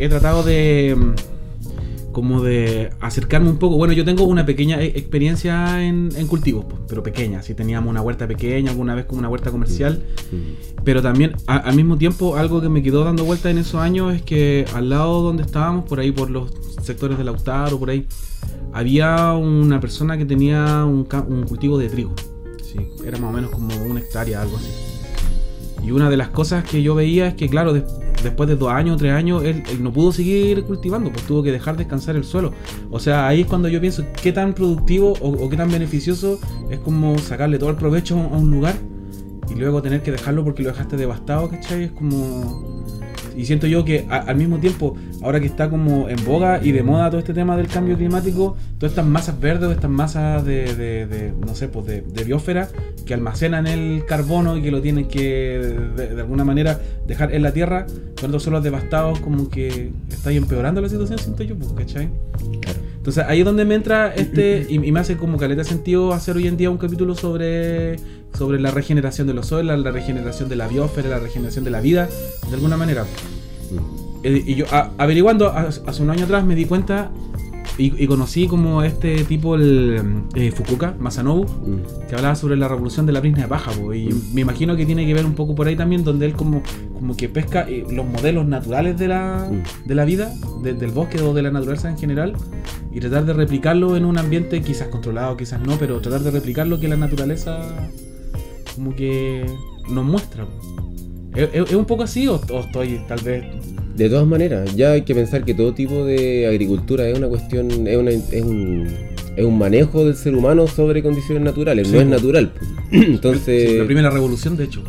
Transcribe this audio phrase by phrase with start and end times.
[0.00, 0.96] he tratado de
[2.12, 3.76] como de acercarme un poco.
[3.76, 7.42] Bueno, yo tengo una pequeña e- experiencia en, en cultivos, pero pequeña.
[7.42, 10.02] Si teníamos una huerta pequeña, alguna vez como una huerta comercial.
[10.32, 10.82] Mm.
[10.84, 14.12] Pero también, a- al mismo tiempo, algo que me quedó dando vuelta en esos años
[14.14, 16.50] es que al lado donde estábamos, por ahí por los
[16.82, 18.06] sectores del Lautaro, por ahí,
[18.72, 21.04] había una persona que tenía un,
[21.46, 22.12] cultivo de trigo.
[22.62, 24.70] Sí, era más o menos como una hectárea, algo así.
[25.86, 27.72] Y una de las cosas que yo veía es que, claro,
[28.22, 31.76] después de dos años, tres años, él, no pudo seguir cultivando, pues tuvo que dejar
[31.76, 32.52] descansar el suelo.
[32.90, 36.38] O sea, ahí es cuando yo pienso qué tan productivo o, o qué tan beneficioso
[36.70, 38.74] es como sacarle todo el provecho a un lugar
[39.50, 41.84] y luego tener que dejarlo porque lo dejaste devastado, ¿cachai?
[41.84, 42.79] Es como...
[43.36, 46.82] Y siento yo que al mismo tiempo, ahora que está como en boga y de
[46.82, 51.06] moda todo este tema del cambio climático, todas estas masas verdes estas masas de, de-
[51.06, 52.68] de, no sé, pues de, de biosfera
[53.06, 55.58] que almacenan el carbono y que lo tienen que
[55.96, 57.86] de, alguna manera dejar en la tierra,
[58.20, 62.08] con estos suelos devastados como que está empeorando la situación, siento yo, pues, ¿cachai?
[62.96, 66.36] Entonces ahí es donde me entra este, y, me hace como caleta de sentido hacer
[66.36, 67.96] hoy en día un capítulo sobre,
[68.36, 71.80] sobre la regeneración de los suelos, la regeneración de la biosfera, la regeneración de la
[71.80, 72.08] vida,
[72.48, 73.04] de alguna manera.
[73.04, 74.00] Mm.
[74.22, 77.10] Eh, y yo a- averiguando hace un año atrás me di cuenta
[77.78, 80.02] y, y conocí como este tipo, el
[80.34, 82.08] eh, Fukuoka, Masanobu, Mm.
[82.08, 84.34] que hablaba sobre la revolución de la brisna de paja, po, y Mm.
[84.34, 86.62] me imagino que tiene que ver un poco por ahí también, donde él como,
[86.94, 89.88] como que pesca eh, los modelos naturales de la, Mm.
[89.88, 90.30] de la vida,
[90.62, 92.34] de- del bosque o de la naturaleza en general,
[92.92, 96.66] y tratar de replicarlo en un ambiente quizás controlado, quizás no, pero tratar de replicar
[96.66, 97.62] lo que la naturaleza
[98.80, 99.44] como que
[99.90, 100.46] nos muestra.
[101.36, 103.44] ¿Es, es- es un poco así o, o estoy tal vez...
[103.94, 107.86] De todas maneras, ya hay que pensar que todo tipo de agricultura es una cuestión,
[107.86, 108.88] es, una- es un,
[109.36, 112.52] es un manejo del ser humano sobre condiciones naturales, Sí, no es natural.
[112.90, 114.82] Entonces, Sí, la primera revolución, de hecho.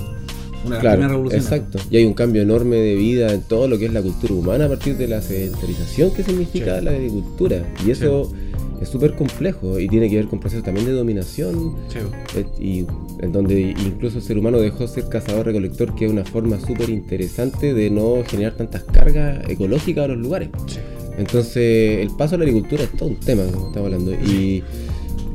[0.65, 1.45] Una claro, revoluciones.
[1.45, 1.79] exacto.
[1.89, 4.65] Y hay un cambio enorme de vida en todo lo que es la cultura humana
[4.65, 6.85] a partir de la sedentarización que significa Sí.
[6.85, 7.63] la agricultura.
[7.85, 8.31] Y eso
[8.81, 11.99] es súper complejo y tiene que ver con procesos también de dominación Sí,
[12.35, 12.85] eh, y
[13.23, 17.73] en donde incluso el ser humano dejó ser cazador-recolector, que es una forma súper interesante
[17.73, 20.49] de no generar tantas cargas ecológicas a los lugares.
[20.67, 20.79] Sí.
[21.17, 24.13] Entonces, el paso a la agricultura es todo un tema, como estamos hablando.
[24.13, 24.63] Y,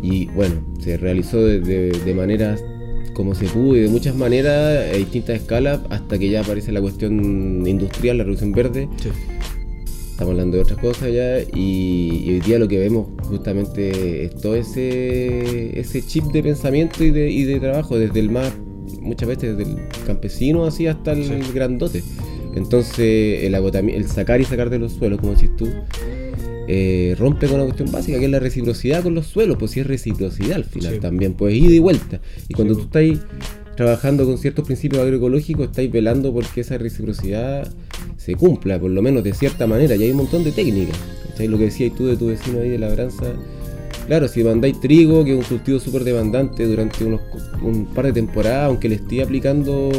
[0.03, 2.63] y, bueno, se realizó de, de, de maneras
[3.13, 6.81] como se pudo y de muchas maneras, a distintas escalas, hasta que ya aparece la
[6.83, 8.89] cuestión industrial, la revolución verde.
[9.03, 9.09] Sí.
[10.17, 11.43] Estamos hablando de otras cosas ya.
[11.55, 17.05] Y, y hoy día lo que vemos justamente es todo ese, ese chip de pensamiento
[17.05, 18.51] y de, y de trabajo, desde el más,
[19.03, 21.35] muchas veces desde el campesino así hasta el Sí.
[21.53, 22.03] grandote.
[22.55, 25.69] Entonces, el agotamiento, el sacar y sacar de los suelos, como decís tú,
[26.67, 29.81] eh, rompe con una cuestión básica que es la reciprocidad con los suelos, pues si
[29.81, 31.01] es reciprocidad al final Sí.
[31.01, 32.23] también, pues ida y vuelta.
[32.49, 33.27] Y cuando Sí, tú estás
[33.77, 37.71] trabajando con ciertos principios agroecológicos, estáis velando porque esa reciprocidad
[38.27, 40.99] se cumpla, por lo menos de cierta manera, y hay un montón de técnicas.
[41.31, 41.47] ¿cachai?
[41.49, 43.25] Lo que decías tú de tu vecino ahí de labranza.
[44.09, 47.21] Claro, si mandáis trigo, que es un cultivo súper demandante durante unos,
[47.63, 49.91] un par de temporadas, aunque le esté aplicando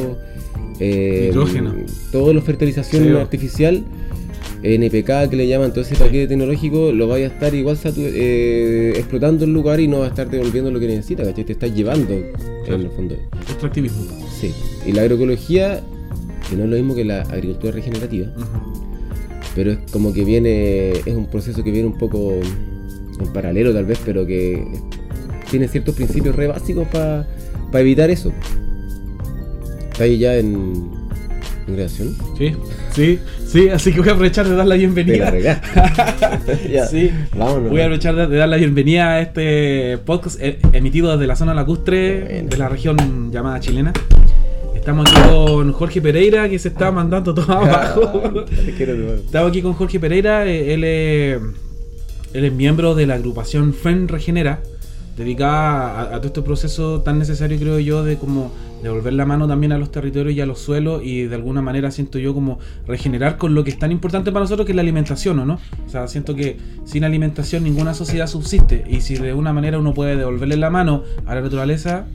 [0.79, 1.73] eh, Nitrógeno.
[2.11, 3.83] toda la fertilización Sí, artificial,
[4.63, 9.45] NPK que le llaman, todo ese paquete tecnológico, lo vaya a estar igual eh, explotando
[9.45, 11.43] el lugar y no va a estar devolviendo lo que necesita, ¿cachai?
[11.45, 12.15] Te estás llevando
[12.65, 12.75] Claro.
[12.81, 13.15] en el fondo.
[13.49, 14.03] Extractivismo.
[14.39, 14.51] Sí.
[14.85, 15.81] Y la agroecología,
[16.49, 18.27] que no es lo mismo que la agricultura regenerativa,
[19.55, 22.33] pero es como que viene, es un proceso que viene un poco
[23.19, 24.63] en paralelo tal vez, pero que
[25.49, 27.25] tiene ciertos principios re básicos para
[27.73, 28.31] evitar eso.
[29.91, 30.91] Está ahí ya en,
[31.67, 32.15] en creación.
[32.37, 32.53] Sí,
[32.91, 35.31] sí, sí, así que voy a aprovechar de dar la Te la bienvenida.
[35.31, 35.67] regaste.
[36.71, 36.85] Ya.
[36.85, 37.69] Sí, Vámonos.
[37.71, 41.35] voy a aprovechar de, de dar la bienvenida a este podcast eh, emitido desde la
[41.35, 43.91] zona lacustre de la región llamada chilena.
[44.87, 48.45] Estamos aquí con Jorge Pereira que se está mandando todo abajo.
[48.47, 51.41] Estamos aquí con Jorge Pereira, eh, él es,
[52.31, 54.61] él es miembro de la agrupación FEN Regenera,
[55.17, 59.45] dedicada a, a todo este proceso tan necesario, creo yo, de como devolver la mano
[59.45, 62.59] también a los territorios y a los suelos y de alguna manera siento yo como
[62.87, 65.59] regenerar con lo que es tan importante para nosotros que es la alimentación, ¿o no?
[65.85, 69.93] O sea, siento que sin alimentación ninguna sociedad subsiste y si de una manera uno
[69.93, 72.07] puede devolverle la mano a la naturaleza,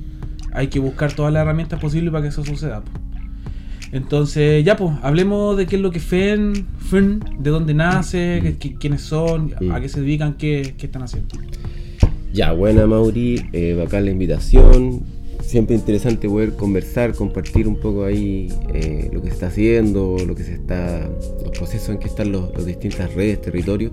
[0.52, 2.80] hay que buscar todas las herramientas posibles para que eso suceda.
[2.82, 2.90] po.
[3.92, 9.02] Entonces, ya pues, hablemos de qué es lo que FEN, FEN, de dónde nace, quiénes
[9.02, 11.36] son, a qué se dedican, qué, qué están haciendo.
[12.32, 15.02] Ya, buena Mauri, eh, bacán la invitación.
[15.42, 20.34] Siempre interesante poder conversar, compartir un poco ahí eh, lo que se está haciendo, lo
[20.34, 21.10] que se está,
[21.44, 23.92] los procesos en que están los, las distintas redes, territorios.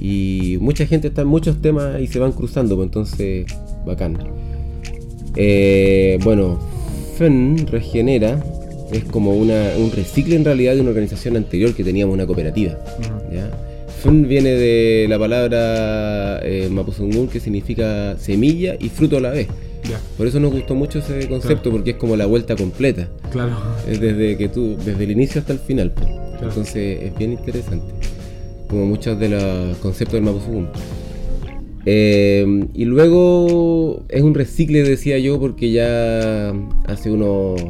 [0.00, 3.46] Y mucha gente está en muchos temas y se van cruzando, pues entonces,
[3.84, 4.16] bacán.
[5.36, 6.58] Eh, bueno,
[7.16, 8.42] FEN regenera
[8.92, 12.78] es como una, un recicle en realidad de una organización anterior que teníamos, una cooperativa.
[13.32, 13.50] ¿ya?
[14.02, 19.48] Fun viene de la palabra eh, Mapuzungún que significa semilla y fruto a la vez.
[20.16, 23.08] Por eso nos gustó mucho ese concepto, porque es como la vuelta completa.
[23.30, 23.56] Claro.
[23.88, 25.90] Es desde que tú, desde el inicio hasta el final.
[25.90, 26.08] pues.
[26.40, 27.92] Entonces es bien interesante.
[28.68, 30.68] Como muchos de los conceptos del Mapuzungún.
[31.86, 36.50] Eh, y luego es un recicle, decía yo, porque ya
[36.86, 37.60] hace unos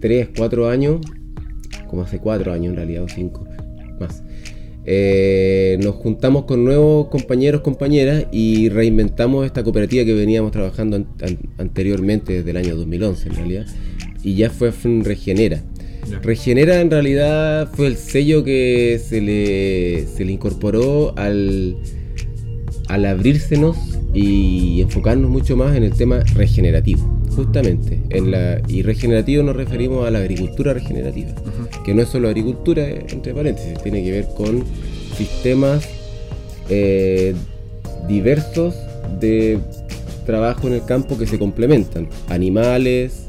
[0.00, 1.00] 3, 4 años,
[1.88, 3.44] como hace 4 años en realidad, o 5
[3.98, 4.22] más,
[4.86, 11.06] eh, nos juntamos con nuevos compañeros, compañeras y reinventamos esta cooperativa que veníamos trabajando an-
[11.22, 13.66] an- anteriormente desde el año 2011 en realidad,
[14.22, 14.70] y ya fue
[15.02, 15.62] Regenera.
[16.10, 16.18] Ya.
[16.18, 21.76] Regenera en realidad fue el sello que se le, se le incorporó al,
[22.88, 23.76] al abrírsenos
[24.12, 27.02] y enfocarnos mucho más en el tema regenerativo,
[27.36, 28.00] justamente.
[28.10, 31.30] En la, y regenerativo nos referimos a la agricultura regenerativa,
[31.84, 34.64] que no es solo agricultura, eh, entre paréntesis, tiene que ver con
[35.16, 35.88] sistemas
[36.68, 37.34] eh,
[38.08, 38.74] diversos
[39.20, 39.58] de
[40.26, 43.26] trabajo en el campo que se complementan, animales,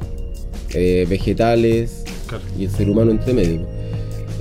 [0.74, 2.44] eh, vegetales, Claro.
[2.58, 3.62] y el ser humano entre medio.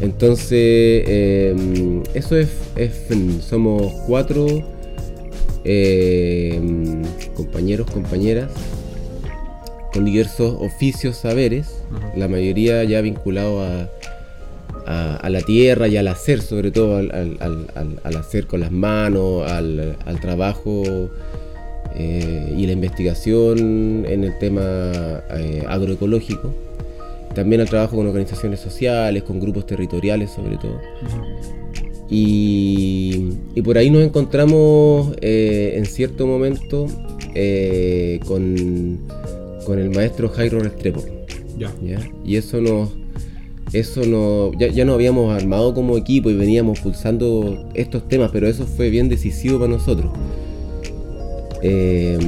[0.00, 3.42] Entonces, eh, eso es, es FEN.
[3.42, 4.46] Somos cuatro
[5.64, 6.58] eh,
[7.34, 8.50] compañeros, compañeras,
[9.92, 11.82] con diversos oficios, saberes,
[12.16, 13.88] la mayoría ya vinculados a,
[14.86, 18.46] a- a la tierra y al hacer, sobre todo al, al- al- al- al hacer
[18.46, 21.10] con las manos, al, trabajo
[21.96, 25.22] eh, y la investigación en el tema
[25.68, 26.54] agroecológico.
[27.34, 30.80] También al trabajo con organizaciones sociales, con grupos territoriales sobre todo.
[32.08, 36.86] Y, y por ahí nos encontramos eh, en cierto momento
[37.34, 38.98] eh, con,
[39.64, 41.04] con el maestro Jairo Restrepo.
[41.56, 41.72] Ya.
[41.82, 42.00] ¿ya?
[42.24, 42.90] Y eso nos.
[43.72, 48.48] Eso no, ya, ya nos habíamos armado como equipo y veníamos pulsando estos temas, pero
[48.48, 50.10] eso fue bien decisivo para nosotros.
[51.62, 52.18] Eh,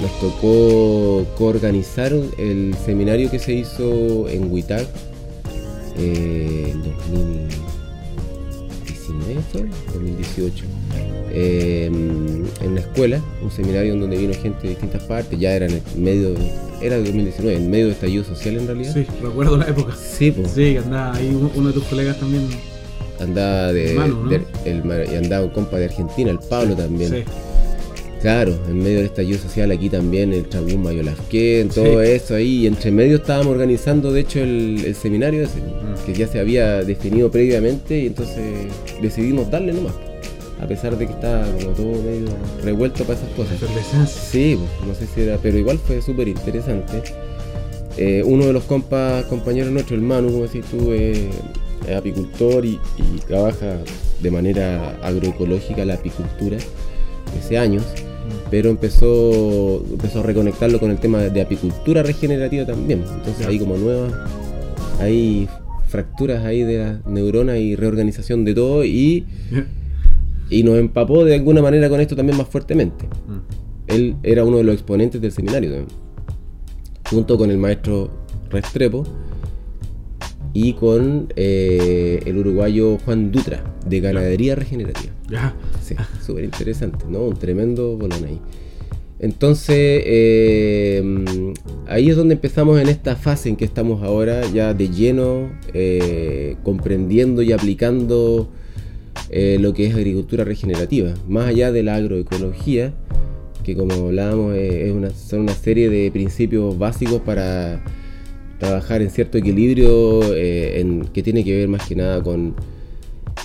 [0.00, 4.86] nos tocó coorganizar el seminario que se hizo en Huitag
[5.98, 9.62] eh, en 2019, ¿fue?
[9.94, 10.64] 2018.
[11.34, 15.66] Eh, en la escuela, un seminario en donde vino gente de distintas partes, ya era
[15.66, 16.34] en el medio,
[16.80, 18.92] era de 2019, en medio de estallido social en realidad.
[18.94, 19.94] Sí, recuerdo la época.
[19.96, 20.50] Sí, pues.
[20.52, 22.46] Sí, andaba ahí uno de tus colegas también.
[23.20, 24.30] Andaba de, Manu, ¿no?
[24.30, 24.82] de- el,
[25.16, 27.10] andaba un compa de Argentina, el Pablo también.
[27.10, 27.24] Sí.
[28.22, 32.08] Claro, en medio del estallido social aquí también el Chabún Mayolafquén, todo Sí.
[32.10, 36.06] eso ahí, y entre medio estábamos organizando de hecho el, el seminario ese, Mm.
[36.06, 38.68] que ya se había definido previamente y entonces
[39.02, 39.94] decidimos darle nomás,
[40.60, 42.26] a pesar de que estaba como todo medio
[42.62, 43.58] revuelto para esas cosas.
[44.30, 47.02] Sí, pues, no sé si era, pero igual fue súper interesante.
[47.98, 51.28] Eh, uno de los compas, compañeros nuestros, el Manu, como decís tú, eh,
[51.88, 53.78] es apicultor y, y trabaja
[54.20, 56.56] de manera agroecológica la apicultura
[57.38, 57.82] hace años,
[58.52, 63.02] pero empezó, empezó a reconectarlo con el tema de apicultura regenerativa también.
[63.14, 64.12] Entonces hay como nuevas,
[65.00, 65.48] hay
[65.88, 69.24] fracturas ahí de las neuronas y reorganización de todo y,
[70.50, 73.38] y nos empapó de alguna manera con esto también más fuertemente Mm.
[73.86, 75.88] él era uno de los exponentes del seminario también,
[77.08, 78.10] junto con el maestro
[78.50, 79.04] Restrepo
[80.54, 85.12] y con eh, el uruguayo Juan Dutra, de Ganadería Regenerativa.
[85.28, 85.54] Ya.
[85.82, 87.20] Sí, súper interesante, ¿no?
[87.20, 88.38] Un tremendo bolón ahí.
[89.22, 91.24] Entonces, eh,
[91.86, 96.56] ahí es donde empezamos en esta fase en que estamos ahora, ya de lleno, eh,
[96.64, 98.48] comprendiendo y aplicando
[99.30, 102.94] eh, lo que es agricultura regenerativa, más allá de la agroecología,
[103.62, 107.80] que como hablábamos es una, son una serie de principios básicos para
[108.62, 112.54] trabajar en cierto equilibrio eh, en, que tiene que ver más que nada con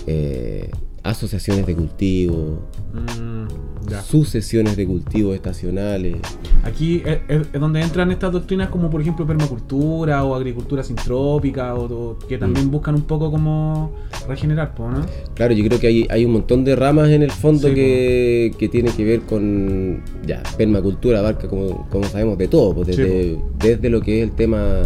[0.05, 0.69] eh,
[1.10, 2.60] asociaciones de cultivo,
[2.94, 3.48] Mm,
[4.04, 6.18] sucesiones de cultivos estacionales.
[6.64, 11.74] Aquí es, es- es donde entran estas doctrinas como por ejemplo permacultura o agricultura sintrópica
[11.76, 13.94] o, o que también buscan un poco como
[14.28, 15.06] regenerar, ¿no?
[15.36, 18.52] Claro, yo creo que hay, hay un montón de ramas en el fondo Sí, que,
[18.58, 23.38] que tienen que ver con, ya, permacultura abarca, como, como sabemos, de todo, pues, desde,
[23.60, 24.82] desde lo que es el tema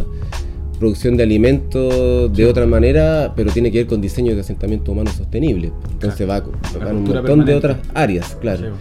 [0.81, 5.11] producción de alimentos de otra manera, pero tiene que ver con diseño de asentamiento humano
[5.11, 5.71] sostenible.
[5.91, 8.71] Entonces va, en un montón de otras áreas, claro.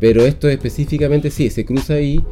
[0.00, 2.24] Pero esto específicamente sí, se cruza ahí.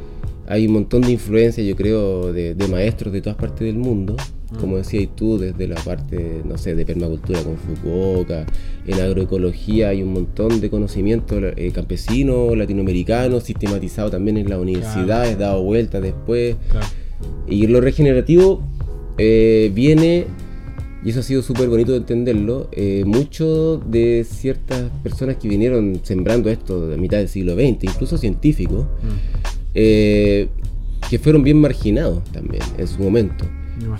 [0.47, 4.16] Hay un montón de influencia, yo creo, de, de maestros de todas partes del mundo.
[4.59, 4.78] Como Mm.
[4.78, 8.47] decías tú, desde la parte, no sé, de permacultura con Fukuoka.
[8.87, 15.37] En agroecología hay un montón de conocimiento eh, campesino, latinoamericano, sistematizado también en las universidades,
[15.38, 16.57] dado vueltas después.
[16.71, 16.87] claro.
[17.49, 18.62] Y lo regenerativo
[19.19, 20.27] eh, viene,
[21.05, 26.01] y eso ha sido súper bonito de entenderlo, eh, mucho de ciertas personas que vinieron
[26.03, 29.07] sembrando esto a mitad del siglo XX, incluso científicos, Mm.
[29.75, 30.49] eh,
[31.09, 33.45] que fueron bien marginados también en su momento.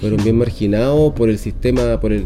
[0.01, 2.25] Fueron bien marginados por el sistema, por el,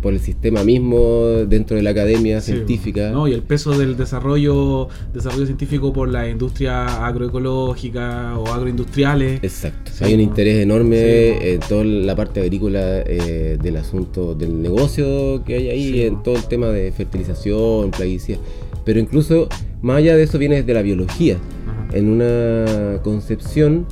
[0.00, 3.10] por el sistema mismo dentro de la academia Sí, científica.
[3.10, 9.40] No, y el peso del desarrollo, desarrollo científico por la industria agroecológica o agroindustriales.
[9.42, 9.90] Exacto.
[9.94, 11.44] Sí, Hay un interés enorme Sí, po.
[11.46, 16.36] en toda la parte agrícola eh, del asunto del negocio que hay ahí, en todo
[16.36, 18.38] el tema de fertilización, plaguicida.
[18.84, 19.48] Pero incluso
[19.82, 21.96] más allá de eso viene desde la biología, Ajá.
[21.98, 23.86] en una concepción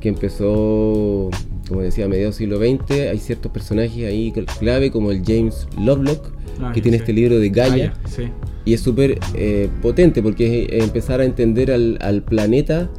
[0.00, 1.30] que empezó,
[1.70, 3.08] como decía, a mediados del siglo XX.
[3.10, 7.02] Hay ciertos personajes ahí clave como el James Lovelock, Ah, que tiene sí.
[7.02, 7.70] este libro de Gaia.
[7.70, 8.24] Gaia, sí.
[8.66, 12.90] Y es súper eh, potente porque es, es empezar a entender al, al planeta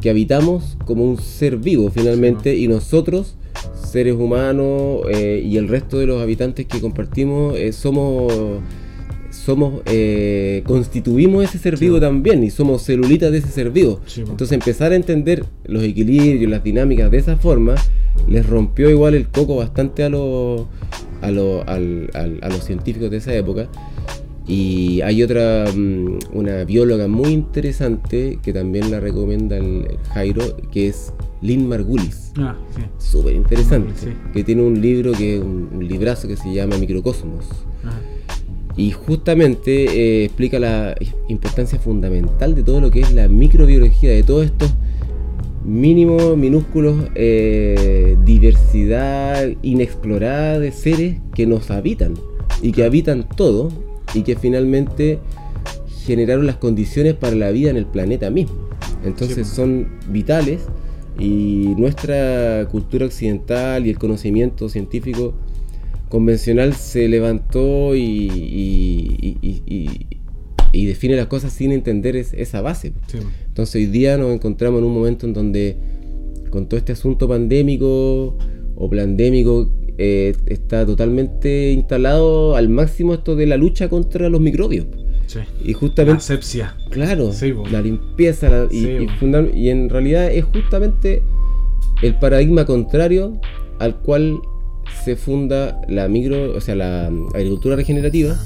[0.00, 3.36] que habitamos como un ser vivo finalmente y nosotros,
[3.74, 8.32] seres humanos eh, y el resto de los habitantes que compartimos, eh, somos,
[9.44, 11.84] somos eh, constituimos ese ser Sí.
[11.86, 14.00] vivo también y somos celulitas de ese ser vivo.
[14.06, 14.20] Sí.
[14.22, 17.74] Entonces empezar a entender los equilibrios, las dinámicas de esa forma,
[18.28, 20.62] les rompió igual el coco bastante a los,
[21.20, 23.68] a los, al- al- a los científicos de esa época.
[24.46, 30.88] Y hay otra, mm, una bióloga muy interesante que también la recomienda el, Jairo, que
[30.88, 32.32] es Lynn Margulis.
[32.36, 32.82] Ah, sí.
[32.98, 33.92] Súper interesante.
[33.96, 34.08] Sí.
[34.34, 37.46] Que tiene un libro, que un, un librazo que se llama Microcosmos.
[37.84, 38.00] Ajá.
[38.76, 40.96] Y justamente eh, explica la
[41.28, 44.74] importancia fundamental de todo lo que es la microbiología, de todos estos
[45.64, 52.14] mínimos, minúsculos, eh, diversidad inexplorada de seres que nos habitan
[52.62, 53.70] y que habitan todo
[54.12, 55.18] y que finalmente
[56.04, 58.54] generaron las condiciones para la vida en el planeta mismo.
[59.04, 59.54] Entonces Sí.
[59.56, 60.62] son vitales
[61.18, 65.32] y nuestra cultura occidental y el conocimiento científico
[66.18, 69.36] convencional se levantó y, y-
[70.72, 72.92] y- define las cosas sin entender es- esa base.
[73.08, 73.18] Sí.
[73.48, 75.76] Entonces hoy día nos encontramos en un momento en donde
[76.50, 78.38] con todo este asunto pandémico
[78.76, 84.86] o plandémico eh, está totalmente instalado al máximo esto de la lucha contra los microbios.
[85.26, 85.40] Sí.
[85.64, 86.76] Y La justamente, asepsia.
[86.90, 89.12] claro, Sí, la limpieza la- y, Sí, y po.
[89.20, 91.22] fundam- y en realidad es justamente
[92.02, 93.40] el paradigma contrario
[93.80, 94.38] al cual
[95.04, 98.38] se funda la micro, o sea, la mm, agricultura regenerativa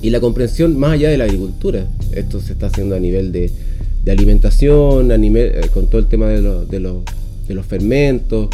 [0.00, 1.86] y la comprensión más allá de la agricultura.
[2.12, 3.50] Esto se está haciendo a nivel de,
[4.08, 6.40] alimentación, a eh, con todo el tema de,
[6.80, 8.48] los- fermentos,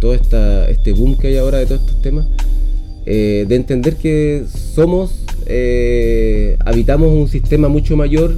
[0.00, 2.26] todo esta, este boom que hay ahora de todos estos temas,
[3.04, 8.34] eh, de entender que somos, eh, habitamos un sistema mucho mayor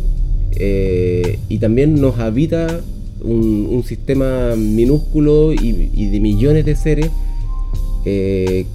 [0.61, 2.81] y también nos habita
[3.23, 7.11] un, sistema minúsculo y de millones de seres
[8.05, 8.67] eh,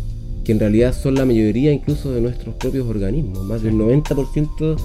[0.44, 3.44] que en realidad son la mayoría incluso de nuestros propios organismos.
[3.46, 4.78] Más del 90%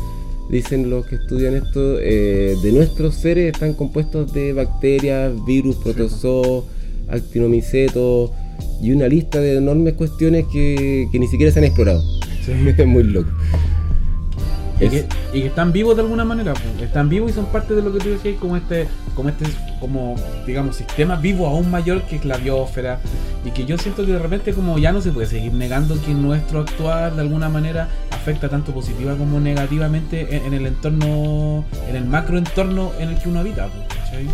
[0.51, 6.65] dicen los que estudian esto, eh, de nuestros seres están compuestos de bacterias, virus, protozoos,
[7.09, 8.31] actinomicetos
[8.81, 12.03] y una lista de enormes cuestiones que, que ni siquiera se han explorado.
[12.79, 13.29] Es muy loco.
[14.81, 17.83] Y que, y que están vivos de alguna manera, están vivos y son parte de
[17.83, 19.47] lo que tú decías, como este, como este,
[19.81, 20.15] como
[20.47, 23.01] digamos, sistema vivo aún mayor que es la biosfera,
[23.45, 26.15] y que yo siento que de repente como ya no se puede seguir negando que
[26.15, 31.97] nuestro actuar de alguna manera afecta tanto positiva como negativamente en, en el entorno, en
[31.97, 34.29] el macroentorno en el que uno habita, ¿cachai?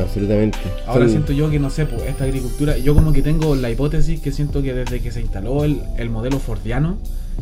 [0.00, 0.58] absolutamente.
[0.86, 4.20] Ahora siento yo que no sé, pues esta agricultura, yo como que tengo la hipótesis
[4.20, 6.98] que siento que desde que se instaló el, el modelo fordiano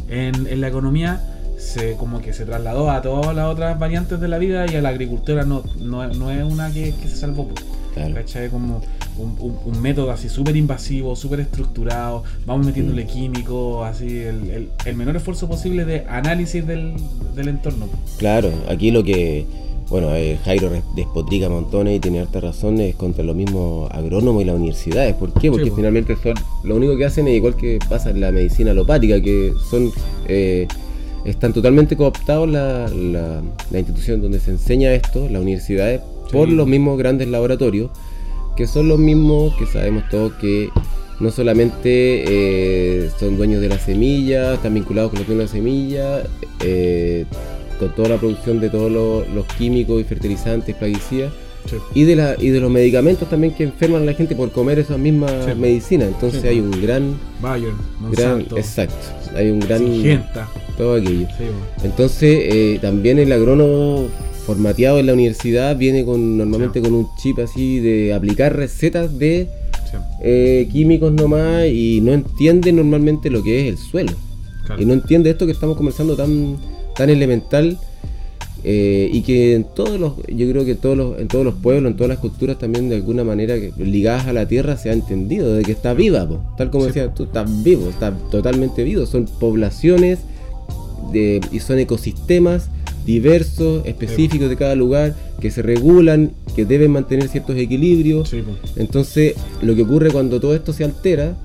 [0.09, 1.21] en, en la economía,
[1.65, 4.83] se como que se trasladó a todas las otras variantes de la vida y a
[4.83, 7.49] la agricultura no, no, no es una que, que se salvó.
[7.49, 7.65] pues.
[7.95, 8.15] claro.
[8.15, 8.49] ¿Cachai?
[8.51, 8.83] Como
[9.17, 13.09] un, un- un método así súper invasivo, súper estructurado, vamos metiéndole Mm.
[13.09, 16.95] químicos, así, el, el- el menor esfuerzo posible de análisis del,
[17.35, 17.87] del entorno.
[18.19, 19.47] Claro, aquí lo que,
[19.89, 24.47] bueno, eh, Jairo despotrica montones y tiene harta razón es contra los mismos agrónomos y
[24.47, 25.15] las universidades.
[25.15, 25.51] ¿Por qué?
[25.51, 28.73] Porque Sí, finalmente son, lo único que hacen es igual que pasa en la medicina
[28.73, 29.93] alopática, que son,
[30.27, 30.67] eh,
[31.25, 36.01] están totalmente cooptados la, la, la institución donde se enseña esto, las universidades,
[36.31, 37.91] por los mismos grandes laboratorios,
[38.57, 40.69] que son los mismos que sabemos todos que
[41.21, 45.61] no solamente eh, son dueños de la semilla, están vinculados con los dueños de la
[45.61, 46.23] semilla,
[46.61, 47.25] eh,
[47.79, 51.33] con toda la producción de todos los, los químicos y fertilizantes, plaguicidas,
[51.95, 54.79] y de, la, y de los medicamentos también que enferman a la gente por comer
[54.79, 55.55] esas mismas Sí.
[55.59, 56.09] medicinas.
[56.09, 56.49] Entonces Sí.
[56.49, 57.73] hay un gran, Bayer,
[58.13, 58.95] gran, exacto,
[59.35, 60.49] hay un gran, Syngenta.
[60.77, 61.27] todo aquello.
[61.83, 64.07] Entonces, eh, también el agrónomo
[64.47, 69.49] formateado en la universidad viene con normalmente con un chip así de aplicar recetas de
[70.23, 74.13] eh, químicos nomás y no entiende normalmente lo que es el suelo.
[74.79, 76.57] Y no entiende esto que estamos conversando tan,
[76.97, 77.79] tan elemental
[78.65, 81.91] eh, y que en todos los, yo creo que todos los, en todos los pueblos,
[81.91, 85.55] en todas las culturas también de alguna manera ligadas a la tierra se ha entendido
[85.55, 89.07] de que está viva, tal como decías tú, está vivo, está totalmente vivo.
[89.07, 90.21] Son poblaciones
[91.13, 92.71] de, y son ecosistemas
[93.05, 98.35] diversos, específicos de cada lugar, que se regulan, que deben mantener ciertos equilibrios.
[98.77, 101.37] Entonces, lo que ocurre cuando todo esto se altera,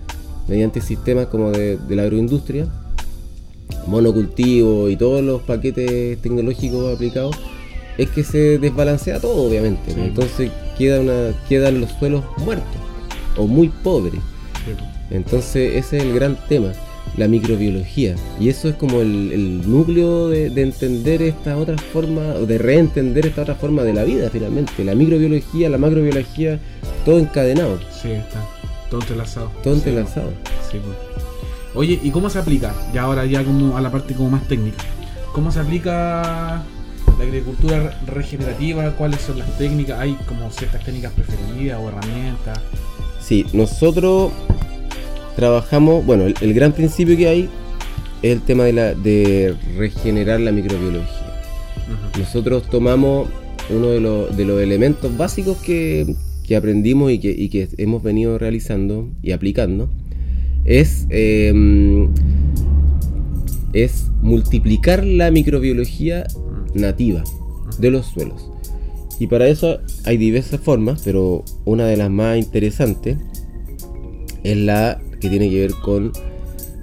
[0.48, 2.68] mediante sistemas como de, la agroindustria,
[3.88, 7.36] monocultivo y todos los paquetes tecnológicos aplicados,
[7.98, 9.92] es que se desbalancea todo, obviamente.
[9.92, 12.82] Entonces queda una, quedan los suelos muertos
[13.38, 14.22] o muy pobres.
[15.10, 16.72] Entonces ese es el gran tema
[17.18, 18.16] la microbiología.
[18.40, 23.44] Y eso es como el, núcleo de, entender esta otra forma, o de reentender esta
[23.44, 24.84] otra forma de la vida finalmente.
[24.84, 26.60] La microbiología, la macrobiología,
[27.06, 27.80] todo encadenado.
[27.92, 28.46] Sí, está.
[28.90, 29.52] Todo entrelazado.
[29.64, 30.32] Todo entrelazado.
[30.72, 31.09] Sí, pues.
[31.76, 32.74] Oye, ¿y cómo se aplica?
[32.94, 34.84] Ya ahora ya como a la parte como más técnica.
[35.34, 36.64] ¿Cómo se aplica
[37.18, 38.92] la agricultura regenerativa?
[38.92, 40.00] ¿Cuáles son las técnicas?
[40.00, 42.60] ¿Hay como ciertas técnicas preferidas o herramientas?
[43.22, 44.32] Sí, nosotros
[45.36, 47.50] trabajamos, bueno, el, gran principio que hay
[48.22, 51.30] es el tema de, la, de regenerar la microbiología.
[52.18, 53.30] Nosotros tomamos
[53.70, 56.16] uno de, los elementos básicos que,
[56.58, 59.90] aprendimos y que, hemos venido realizando y aplicando,
[60.70, 62.14] es, em,
[63.74, 66.28] es multiplicar la microbiología
[66.76, 67.24] nativa
[67.80, 68.50] de los suelos.
[69.20, 73.18] Y para eso hay diversas formas, pero una de las más interesantes
[74.44, 76.12] es la que tiene que ver con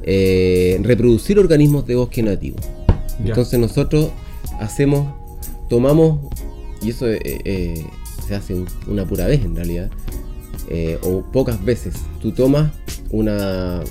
[0.02, 2.56] eh, reproducir organismos de bosque nativo.
[3.24, 4.10] Entonces nosotros
[4.60, 5.14] hacemos,
[5.70, 6.18] tomamos,
[6.82, 7.84] y eso eh, eh,
[8.26, 8.56] se hace
[8.88, 9.90] una pura vez en realidad,
[11.02, 12.72] o pocas veces, tú tomas
[13.10, 13.82] una,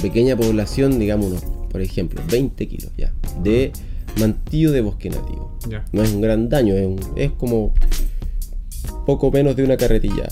[0.00, 3.72] pequeña población, digamos, por ejemplo, 20 kilos ya, de
[4.18, 5.58] mantillo de bosque nativo.
[5.92, 6.74] No es un gran daño,
[7.16, 7.74] es, como
[9.06, 10.28] poco menos de una carretilla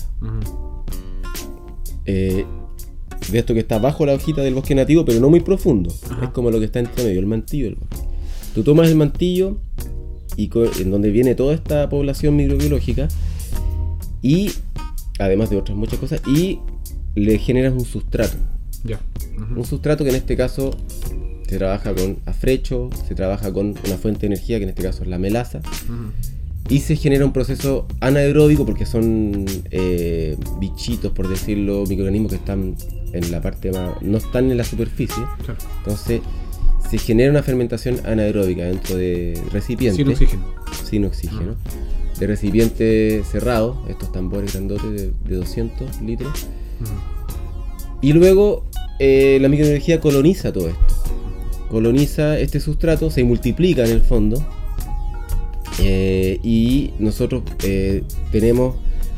[3.30, 5.92] de esto que está bajo la hojita del bosque nativo, pero no muy profundo.
[6.22, 7.96] Es como lo que está entre medio, el mantillo del bosque.
[8.54, 9.58] Tú tomas el mantillo
[10.36, 13.08] y en donde viene toda esta población microbiológica
[14.22, 14.50] y
[15.20, 16.58] además de otras muchas cosas y
[17.14, 18.36] le generas un sustrato.
[18.84, 19.00] Ya.
[19.54, 20.76] Un sustrato que en este caso
[21.46, 25.02] se trabaja con afrecho, se trabaja con una fuente de energía que en este caso
[25.02, 25.60] es la melaza
[26.70, 32.76] y se genera un proceso anaeróbico porque son eh, bichitos, por decirlo, microorganismos que están
[33.12, 34.00] en la parte más.
[34.02, 35.22] no están en la superficie.
[35.78, 36.20] Entonces
[36.88, 39.96] se genera una fermentación anaeróbica dentro de recipientes.
[39.96, 40.54] Sin oxígeno.
[40.84, 41.56] Sin oxígeno.
[42.20, 46.46] De recipiente cerrado, estos tambores grandotes de, 200 litros.
[48.00, 48.64] Y luego
[48.98, 50.94] eh, la microenergía coloniza todo esto.
[51.70, 54.44] Coloniza este sustrato, se multiplica en el fondo
[55.78, 58.02] eh, y nosotros eh,
[58.32, 58.74] tenemos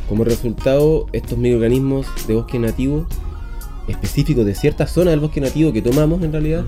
[0.08, 3.06] como resultado estos microorganismos de bosque nativo
[3.88, 6.64] específicos de cierta zona del bosque nativo que tomamos en realidad,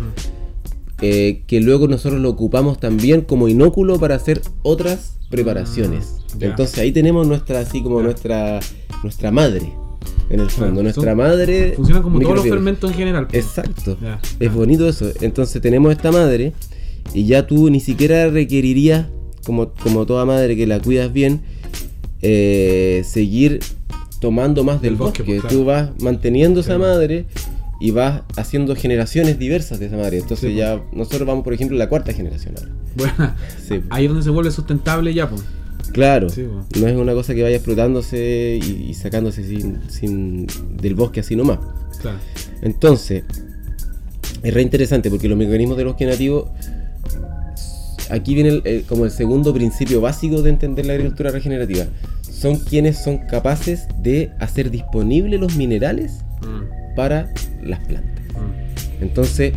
[1.01, 6.19] eh, que luego nosotros lo ocupamos también como inóculo para hacer otras preparaciones.
[6.39, 8.61] Mm, Entonces ahí tenemos nuestra, así como nuestra,
[9.03, 9.73] nuestra madre.
[10.31, 11.73] En el fondo, nuestra madre.
[11.77, 13.27] Funciona como todos los fermentos en general.
[13.27, 13.45] Pues.
[13.45, 13.99] Exacto.
[14.41, 15.11] Es bonito eso.
[15.21, 16.55] Entonces tenemos esta madre
[17.13, 19.07] y ya tú ni siquiera requerirías
[19.45, 19.69] como,
[20.07, 21.43] toda madre que la cuidas bien,
[22.23, 23.61] eh, seguir
[24.21, 25.23] tomando más del, bosque.
[25.23, 27.27] Pues, Tú vas manteniendo esa madre
[27.85, 30.17] y vas haciendo generaciones diversas de esa madre.
[30.17, 30.57] Entonces pues.
[30.57, 32.71] ya nosotros vamos, por ejemplo, la cuarta generación ahora.
[32.97, 33.35] Bueno,
[33.91, 35.43] ahí es donde se vuelve sustentable ya, pues.
[35.93, 36.29] Claro,
[36.81, 40.47] no es una cosa que vaya explotándose y, sacándose sin,
[40.81, 41.59] del bosque así nomás.
[42.01, 42.17] Claro.
[42.63, 43.25] Entonces,
[44.43, 46.51] es re interesante porque los mecanismos del bosque nativo
[48.09, 51.85] aquí viene como el segundo principio básico de entender la agricultura regenerativa.
[52.23, 56.84] Son quienes son capaces de hacer disponibles los minerales mm.
[56.95, 58.25] Para las plantas.
[58.35, 59.03] Mm.
[59.03, 59.53] Entonces,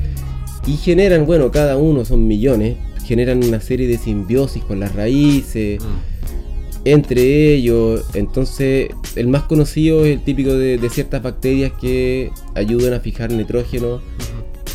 [0.65, 5.81] y generan, bueno, cada uno son millones, generan una serie de simbiosis con las raíces,
[5.81, 6.85] mm.
[6.85, 8.05] entre ellos.
[8.13, 14.01] Entonces, el más conocido es el típico de, ciertas bacterias que ayudan a fijar nitrógeno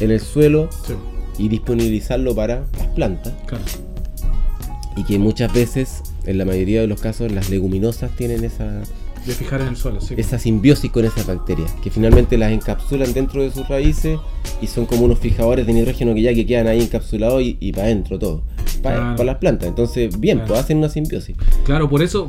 [0.01, 0.71] en el suelo
[1.39, 3.35] y disponibilizarlo para las plantas.
[4.97, 8.83] Y que muchas veces, en la mayoría de los casos, las leguminosas tienen esa...
[9.27, 10.15] De fijar en el suelo, sí.
[10.17, 14.19] Esa simbiosis con esas bacterias, que finalmente las encapsulan dentro de sus raíces
[14.61, 17.85] y son como unos fijadores de nitrógeno que ya que quedan ahí encapsulados y, para
[17.85, 18.43] adentro todo.
[18.83, 19.69] Para, las plantas.
[19.69, 21.37] Entonces, bien, pues hacen una simbiosis.
[21.65, 22.29] Claro, por eso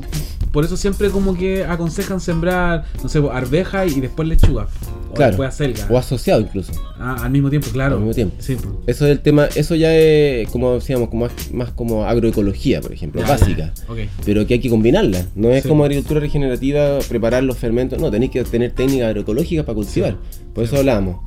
[0.52, 4.68] por eso siempre como que aconsejan sembrar, no sé, arveja y después lechuga.
[5.10, 5.32] O Claro.
[5.32, 5.88] después acelga.
[5.90, 6.74] O asociado incluso.
[7.00, 7.96] Ah, al mismo tiempo, claro.
[7.96, 8.36] Al mismo tiempo.
[8.40, 8.56] Sí.
[8.86, 13.22] Eso es el tema, eso ya es como decíamos, como más, como agroecología, por ejemplo,
[13.22, 13.74] Ya, básica.
[13.76, 13.92] ya.
[13.92, 13.98] Ok.
[14.26, 15.26] Pero que hay que combinarla.
[15.36, 15.70] No es Sí.
[15.70, 18.00] como agricultura regenerativa, preparar los fermentos.
[18.00, 20.18] No, tenéis que tener técnicas agroecológicas para cultivar.
[20.54, 21.18] Por eso hablábamos.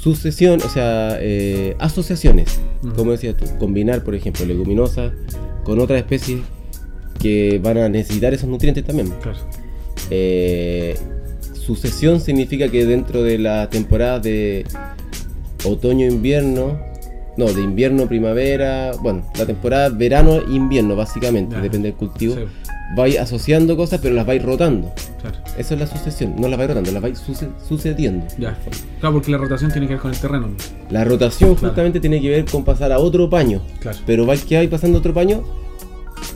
[0.00, 2.58] Sucesión, o sea, eh, asociaciones.
[2.96, 5.12] Como decías tú, combinar, por ejemplo, leguminosas
[5.64, 6.40] con otras especies
[7.18, 9.12] que van a necesitar esos nutrientes también.
[9.20, 9.38] Claro.
[10.10, 10.96] Eh,
[11.52, 14.64] sucesión significa que dentro de la temporada de
[15.64, 16.80] otoño-invierno,
[17.36, 21.60] no, de invierno-primavera, bueno, la temporada verano-invierno básicamente, Ya.
[21.62, 22.40] depende del cultivo, Sí,
[22.96, 24.92] vais asociando cosas pero las vais rotando.
[25.20, 25.36] claro.
[25.58, 28.26] Eso es la sucesión, no las vais rotando, las vais suce- sucediendo.
[28.38, 28.56] Ya.
[29.00, 30.48] Claro, porque la rotación tiene que ver con el terreno.
[30.90, 31.68] La rotación Claro.
[31.68, 33.98] justamente tiene que ver con pasar a otro paño, Claro.
[34.06, 35.42] pero vais que vais pasando a otro paño,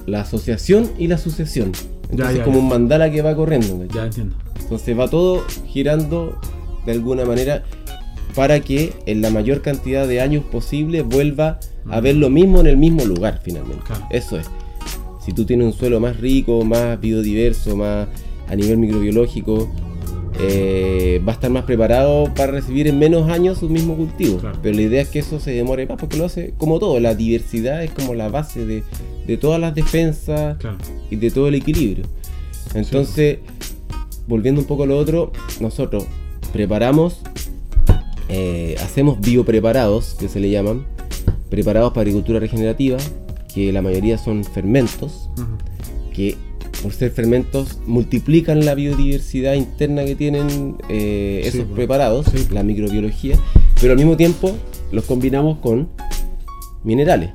[0.06, 1.72] la asociación y la sucesión.
[2.10, 2.62] Entonces ya, como ya.
[2.64, 3.78] un mandala que va corriendo.
[3.78, 3.94] ¿cachai?
[3.96, 4.34] Ya entiendo.
[4.60, 6.38] Entonces va todo girando
[6.84, 7.62] de alguna manera
[8.34, 12.66] para que en la mayor cantidad de años posible vuelva a ver lo mismo en
[12.66, 13.84] el mismo lugar finalmente.
[13.86, 14.06] Claro.
[14.10, 14.50] Eso es.
[15.24, 18.08] Si tú tienes un suelo más rico, más biodiverso, más
[18.48, 19.68] a nivel microbiológico,
[20.40, 24.38] eh, va a estar más preparado para recibir en menos años su mismo cultivo.
[24.38, 24.58] Claro.
[24.62, 26.98] Pero la idea es que eso se demore más porque lo hace como todo.
[27.00, 28.82] La diversidad es como la base de,
[29.26, 30.78] de todas las defensas Claro.
[31.10, 32.04] y de todo el equilibrio.
[32.74, 33.38] Entonces,
[34.26, 35.30] volviendo un poco a lo otro,
[35.60, 36.04] nosotros
[36.52, 37.20] preparamos,
[38.28, 40.84] eh, hacemos biopreparados, que se le llaman,
[41.50, 42.96] preparados para agricultura regenerativa,
[43.54, 45.28] que la mayoría son fermentos,
[46.12, 46.36] que
[46.84, 51.76] por ser fermentos multiplican la biodiversidad interna que tienen eh, Sí, esos pues.
[51.76, 52.46] preparados, Sí.
[52.52, 53.38] la microbiología,
[53.80, 54.52] pero al mismo tiempo
[54.92, 55.88] los combinamos con
[56.82, 57.30] minerales.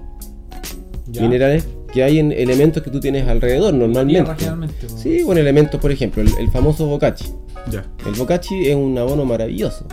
[1.07, 1.23] Ya.
[1.23, 4.31] Minerales que hay en elementos que tú tienes alrededor normalmente.
[4.55, 4.67] ¿no?
[4.95, 7.25] Sí, con elementos, por ejemplo, el, el famoso bokachi.
[7.71, 7.83] Ya.
[8.05, 9.83] El bokachi es un abono maravilloso.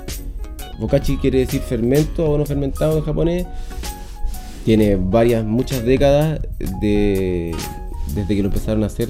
[0.78, 3.46] Bokachi quiere decir fermento, abono fermentado en japonés.
[4.66, 6.40] Tiene varias, muchas décadas
[6.82, 7.54] de,
[8.14, 9.08] desde que lo empezaron a hacer.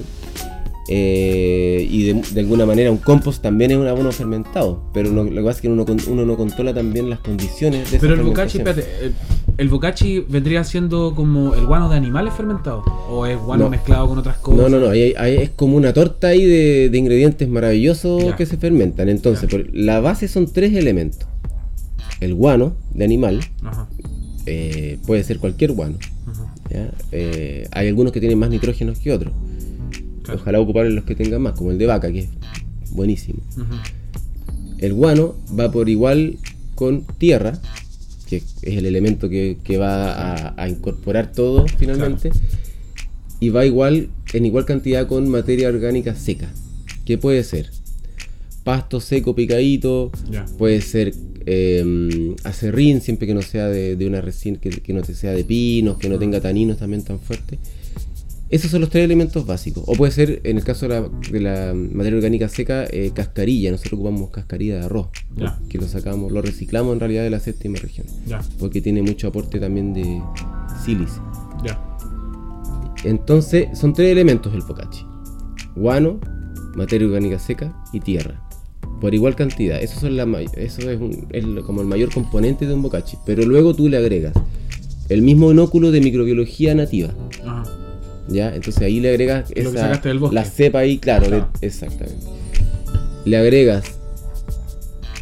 [0.88, 4.84] Eh, y de, de alguna manera un compost también es un abono fermentado.
[4.94, 5.84] Pero lo, lo que pasa es que uno,
[6.24, 9.14] no controla también las condiciones de esa Pero el bocachi, espérate, el,
[9.58, 13.70] el bocachi vendría siendo como el guano de animales fermentados o es guano No.
[13.70, 14.60] mezclado con otras cosas.
[14.60, 18.36] No, no, no, ahí, ahí es como una torta ahí de, de ingredientes maravillosos Ya.
[18.36, 19.08] que se fermentan.
[19.08, 21.26] Entonces, por- la base son tres elementos.
[22.20, 23.88] El guano de animal, Ajá,
[24.46, 25.98] eh, puede ser cualquier guano.
[26.26, 26.90] ajá, ¿ya?
[27.12, 29.32] Eh, hay algunos que tienen más nitrógenos que otros.
[30.26, 30.40] Claro.
[30.40, 32.28] Ojalá ocupar los que tengan más, como el de vaca, que es
[32.90, 33.40] buenísimo.
[34.78, 36.36] El guano va por igual
[36.74, 37.58] con tierra,
[38.28, 42.30] que es el elemento que, que va a, a incorporar todo finalmente,
[43.40, 46.50] y va igual en igual cantidad con materia orgánica seca,
[47.04, 47.70] que puede ser
[48.64, 50.10] pasto seco picadito,
[50.58, 51.14] puede ser
[51.46, 55.44] eh, acerrín, siempre que no sea de, de una resina, que, que no sea de
[55.44, 57.60] pinos, que no tenga taninos también tan fuertes.
[58.48, 59.82] Esos son los tres elementos básicos.
[59.86, 63.72] O puede ser, en el caso de la, de la materia orgánica seca, eh, cascarilla.
[63.72, 65.08] Nosotros ocupamos cascarilla de arroz.
[65.68, 68.06] Que lo sacamos, lo reciclamos en realidad de la séptima región.
[68.58, 70.22] Porque tiene mucho aporte también de
[70.84, 71.18] sílice.
[71.64, 71.80] ya.
[73.04, 75.04] Entonces, son tres elementos el bocachi.
[75.74, 76.18] Guano,
[76.74, 78.42] materia orgánica seca y tierra.
[79.00, 79.80] Por igual cantidad.
[79.82, 80.24] Eso, son la,
[80.56, 83.16] eso es, un- es lo- como el mayor componente de un bocachi.
[83.26, 84.32] Pero luego tú le agregas
[85.08, 87.10] el mismo inóculo de microbiología nativa.
[87.44, 87.64] Ajá.
[88.28, 88.54] ¿Ya?
[88.54, 91.48] Entonces ahí le agregas Lo esa, del la cepa ahí, claro, Claro.
[91.60, 92.26] exactamente.
[93.24, 93.84] Le agregas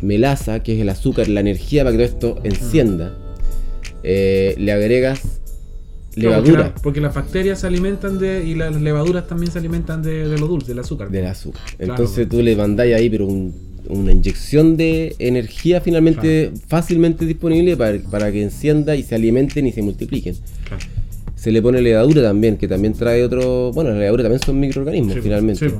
[0.02, 3.14] melaza, que es el azúcar, la energía para que todo esto encienda.
[4.02, 5.32] Eh, le agregas Claro,
[6.12, 8.44] porque, levadura la- porque las bacterias se alimentan de.
[8.44, 11.10] y las levaduras también se alimentan de, de lo dulce, del azúcar.
[11.10, 11.62] del azúcar.
[11.76, 11.92] Claro.
[11.94, 13.54] Entonces tú le mandáis ahí, pero un-
[13.88, 19.72] una inyección de energía finalmente fácilmente disponible para, para que encienda y se alimenten y
[19.72, 20.36] se multipliquen.
[20.68, 20.84] Claro.
[21.44, 23.70] Se le pone levadura también, que también trae otro.
[23.74, 25.68] Bueno, la levadura también son microorganismos Sí, finalmente.
[25.68, 25.74] sí,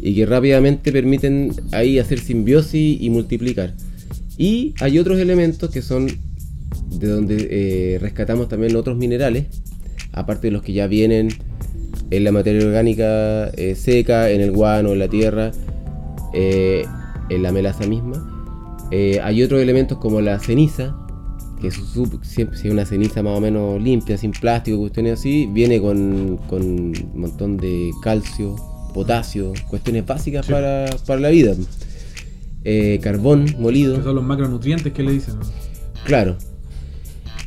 [0.00, 3.74] y que rápidamente permiten ahí hacer simbiosis y multiplicar.
[4.36, 6.08] Y hay otros elementos que son
[6.98, 9.44] de donde eh, rescatamos también otros minerales,
[10.10, 11.28] aparte de los que ya vienen
[12.10, 15.52] en la materia orgánica eh, seca, en el guano, en la tierra,
[16.34, 16.84] eh,
[17.30, 18.34] en la melaza misma.
[19.22, 20.96] Hay otros elementos como la ceniza,
[21.60, 25.80] que sup- siempre si una ceniza más o menos limpia, sin plástico, cuestiones así, viene
[25.80, 28.56] con, con un montón de calcio,
[28.94, 30.52] potasio, cuestiones básicas Sí.
[30.52, 31.54] para, para la vida.
[32.64, 33.96] Eh, carbón molido.
[33.96, 35.36] Que son los macronutrientes que le dicen.
[35.38, 35.46] ¿no?
[36.04, 36.36] Claro.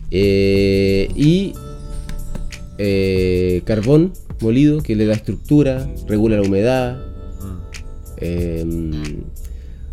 [0.10, 1.54] Eh, y
[2.78, 6.98] eh, carbón molido que le da estructura, regula la humedad.
[8.18, 8.92] em,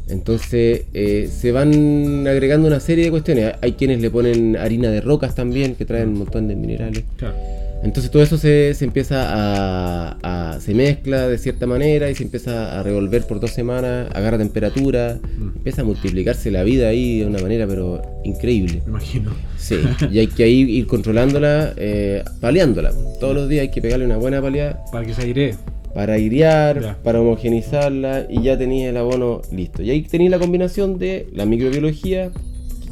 [0.09, 3.55] entonces eh, se van agregando una serie de cuestiones.
[3.63, 7.05] Hay quienes le ponen harina de rocas también, que traen un montón de minerales.
[7.17, 7.35] Claro.
[7.81, 10.19] Entonces todo eso se, se empieza a,
[10.55, 14.37] a- se mezcla de cierta manera y se empieza a revolver por dos semanas, agarra
[14.37, 15.59] temperatura, Mm.
[15.59, 18.83] empieza a multiplicarse la vida ahí de una manera pero increíble.
[18.85, 19.31] Me imagino.
[19.57, 19.77] Sí,
[20.11, 22.93] y hay que ahí ir controlándola, eh, paleándola.
[23.21, 25.55] Todos los días hay que pegarle una buena paleada Para que se aire.
[25.99, 26.97] Para airear, Ya.
[27.03, 29.83] para homogenizarla y ya tenías el abono listo.
[29.83, 32.31] Y ahí tenéis la combinación de la microbiología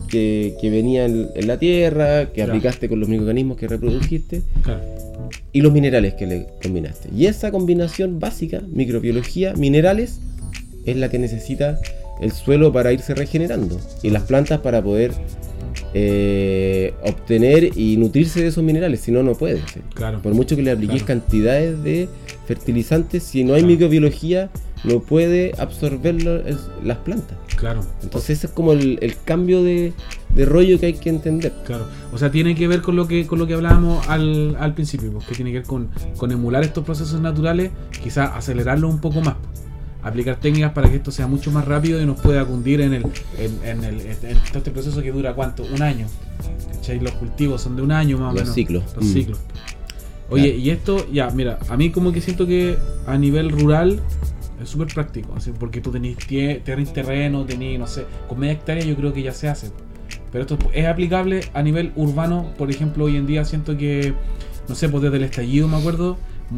[0.08, 2.46] que, que venía en, en la tierra, que Ya.
[2.46, 4.80] aplicaste con los microorganismos que reprodujiste Claro.
[5.52, 7.08] y los minerales que le combinaste.
[7.16, 10.18] Y esa combinación básica, microbiología, minerales,
[10.84, 11.78] es la que necesita
[12.20, 15.12] el suelo para irse regenerando y las plantas para poder
[15.98, 19.62] eh, obtener y nutrirse de esos minerales, si no, no puede.
[19.72, 19.80] ¿sí?
[19.94, 20.20] Claro.
[20.20, 21.22] Por mucho que le apliques Claro.
[21.22, 22.06] cantidades de
[22.46, 23.72] fertilizantes, si no hay Claro.
[23.72, 24.50] microbiología,
[24.84, 27.36] no puede absorberlo el- las plantas.
[27.56, 27.80] Claro.
[28.02, 29.94] Entonces ese es como el, el cambio de,
[30.34, 31.52] de rollo que hay que entender.
[31.64, 34.74] Claro, o sea, tiene que ver con lo que con lo que hablábamos al, al
[34.74, 37.70] principio, pues, que tiene que ver con, con emular estos procesos naturales,
[38.02, 39.65] quizás acelerarlo un poco más, pues.
[40.08, 43.02] Aplicar técnicas para que esto sea mucho más rápido y nos pueda cundir en el
[43.38, 46.06] en, en el en todo este proceso que dura cuánto, un año.
[46.72, 47.00] ¿Cachai?
[47.00, 48.54] Los cultivos son de un año más o Los menos.
[48.54, 48.84] ciclos.
[48.96, 49.12] Los Mm.
[49.12, 49.40] ciclos.
[50.28, 50.58] Oye, Claro.
[50.58, 54.00] y esto, ya, mira, a mí como que siento que a nivel rural
[54.62, 56.16] es súper práctico, así, porque tú tenés,
[56.92, 59.70] terreno, tenés, no sé, con media hectárea yo creo que ya se hace.
[60.32, 64.14] Pero esto es aplicable a nivel urbano, por ejemplo, hoy en día siento que,
[64.68, 66.16] no sé, pues desde el estallido me acuerdo,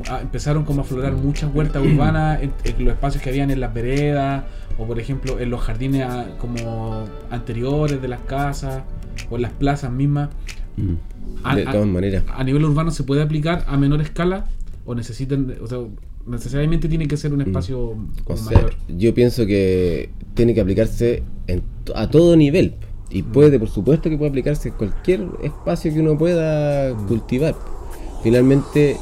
[0.09, 3.61] a- empezaron como a aflorar muchas huertas urbanas en, en los espacios que habían en
[3.61, 4.45] las veredas,
[4.79, 8.83] o por ejemplo en los jardines ah, como anteriores de las casas,
[9.31, 10.31] o en las plazas mismas.
[10.77, 10.95] Mm.
[11.45, 12.25] A- De a- todas maneras.
[12.29, 14.47] a nivel urbano se puede aplicar a menor escala
[14.85, 15.79] o necesitan, o sea,
[16.27, 18.75] necesariamente tiene que ser un espacio O como sea, mayor.
[18.89, 21.63] yo pienso que tiene que aplicarse en
[21.95, 22.75] a todo nivel.
[23.11, 27.55] Y puede, por supuesto, que puede aplicarse en cualquier espacio que uno pueda cultivar.
[28.23, 28.97] Finalmente,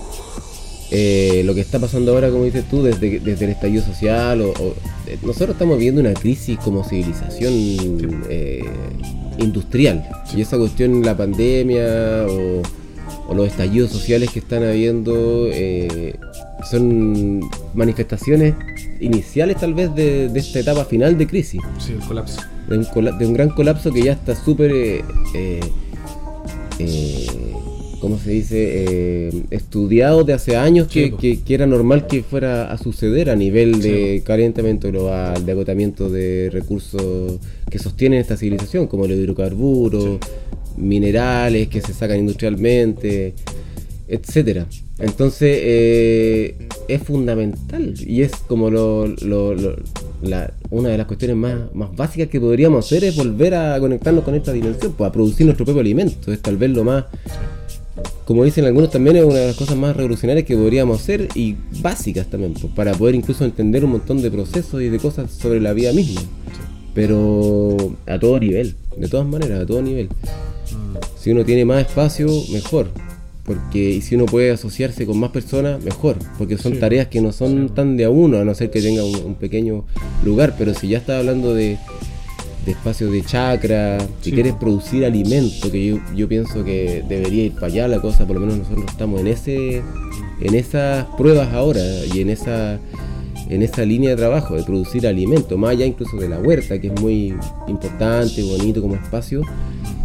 [0.90, 4.50] eh, lo que está pasando ahora, como dices tú, desde, desde el estallido social, o,
[4.50, 4.74] o-
[5.06, 7.52] eh, nosotros estamos viviendo una crisis como civilización
[8.28, 8.62] eh,
[9.38, 10.04] industrial.
[10.36, 12.62] Y esa cuestión, la pandemia o,
[13.28, 16.14] o los estallidos sociales que están habiendo, eh,
[16.70, 17.40] son
[17.74, 18.54] manifestaciones
[19.00, 22.40] iniciales tal vez de, de esta etapa final de crisis Sí, el colapso.
[22.68, 25.60] de un, cola- de un gran colapso que ya está súper, eh,
[26.78, 27.26] eh,
[28.00, 28.56] ¿cómo se dice?
[28.58, 31.16] Eh, estudiado de hace años que, po.
[31.18, 36.10] que- que era normal que fuera a suceder a nivel de calentamiento global, de agotamiento
[36.10, 37.38] de recursos
[37.70, 40.18] que sostienen esta civilización, como los hidrocarburos,
[40.76, 43.34] minerales que se sacan industrialmente,
[44.08, 44.66] etcétera.
[44.98, 46.54] Entonces eh,
[46.88, 49.76] es fundamental y es como lo, lo- lo-
[50.22, 54.24] la- una de las cuestiones más, más básicas que podríamos hacer es volver a conectarnos
[54.24, 56.32] con esta dimensión, pues a producir nuestro propio alimento.
[56.32, 57.04] Es tal vez lo más,
[58.26, 61.54] como dicen algunos también, es una de las cosas más revolucionarias que podríamos hacer y
[61.80, 65.60] básicas también, pues, para poder incluso entender un montón de procesos y de cosas sobre
[65.60, 66.20] la vida misma.
[66.94, 70.08] Pero a todo nivel, de todas maneras, a todo nivel.
[70.08, 72.88] Mm, Si uno tiene más espacio, mejor.
[73.44, 76.16] Porque y si uno puede asociarse con más personas, mejor.
[76.38, 76.80] Porque son Sí.
[76.80, 79.34] tareas que no son tan de a uno, a no ser que tenga un, un
[79.34, 79.84] pequeño
[80.24, 80.54] lugar.
[80.58, 81.78] Pero si ya estás hablando de,
[82.66, 84.32] de espacios de chakra, si Sí.
[84.32, 88.34] quieres producir alimento, que yo, yo pienso que debería ir para allá la cosa, por
[88.36, 89.82] lo menos nosotros estamos en ese
[90.40, 91.80] en esas pruebas ahora
[92.12, 92.78] y en esa
[93.48, 96.88] en esa línea de trabajo de producir alimento, más allá incluso de la huerta, que
[96.88, 97.32] es muy
[97.68, 99.42] importante, bonito como espacio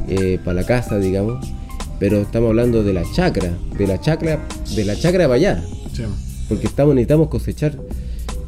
[0.07, 1.43] eh, para la casa, digamos.
[1.99, 4.39] Pero estamos hablando de la chacra, de la chacra,
[4.75, 6.03] de la chacra para allá, sí.
[6.49, 7.77] porque estamos necesitamos cosechar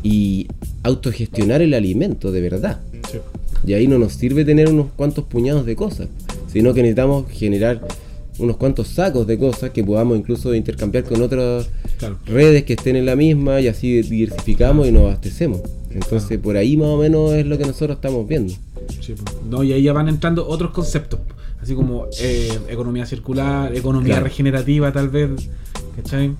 [0.03, 0.47] y
[0.83, 2.79] autogestionar el alimento de verdad.
[3.11, 3.17] Sí.
[3.65, 6.07] Y ahí no nos sirve tener unos cuantos puñados de cosas,
[6.47, 7.81] sino que necesitamos generar
[8.39, 12.17] unos cuantos sacos de cosas que podamos incluso intercambiar con otras Claro.
[12.25, 15.61] redes que estén en la misma y así diversificamos y nos abastecemos.
[15.91, 18.53] Entonces por ahí más o menos es lo que nosotros estamos viendo.
[18.99, 19.37] Sí, pues.
[19.49, 21.19] no, y ahí ya van entrando otros conceptos,
[21.61, 24.23] así como eh, economía circular, economía Claro.
[24.25, 25.29] regenerativa tal vez,
[25.95, 26.33] ¿cachai?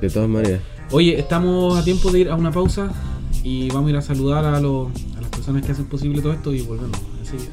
[0.00, 0.60] De todas maneras.
[0.92, 2.90] Oye, estamos a tiempo de ir a una pausa
[3.42, 4.88] y vamos a ir a saludar a, los-
[5.42, 7.50] personas que hacen posible todo esto y volvemos enseguida.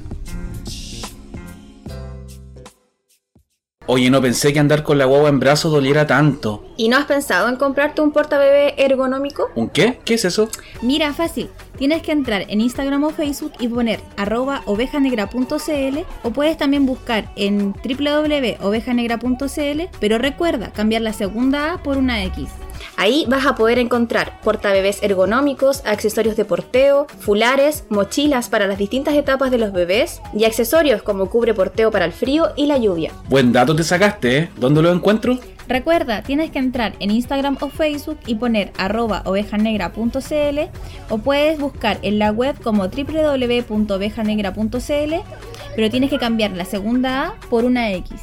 [3.88, 6.64] Oye, no pensé que andar con la guagua en brazos doliera tanto.
[6.78, 9.48] ¿Y no has pensado en comprarte un portabebé ergonómico?
[9.56, 9.98] ¿Un qué?
[10.06, 10.50] ¿Qué es eso?
[10.84, 11.50] Mira, fácil.
[11.80, 17.34] tienes que entrar en Instagram o Facebook y poner arroba ovejanegra.cl o puedes también buscar
[17.36, 22.50] en www.ovejanegra.cl, pero recuerda cambiar la segunda A por una X.
[22.98, 29.16] Ahí vas a poder encontrar portabebés ergonómicos, accesorios de porteo, fulares, mochilas para las distintas
[29.16, 33.12] etapas de los bebés y accesorios como cubre porteo para el frío y la lluvia.
[33.30, 34.50] Buen dato te sacaste, ¿eh?
[34.58, 35.40] ¿Dónde lo encuentro?
[35.70, 40.60] Recuerda, tienes que entrar en Instagram o Facebook y poner arroba ovejanegra.cl
[41.10, 45.14] o puedes buscar en la web como www.ovejanegra.cl,
[45.76, 48.20] pero tienes que cambiar la segunda A por una X.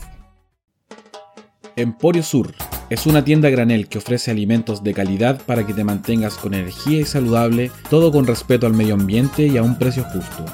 [1.76, 2.52] Emporio Sur
[2.88, 7.00] es una tienda granel que ofrece alimentos de calidad para que te mantengas con energía
[7.00, 10.44] y saludable, todo con respeto al medio ambiente y a un precio justo.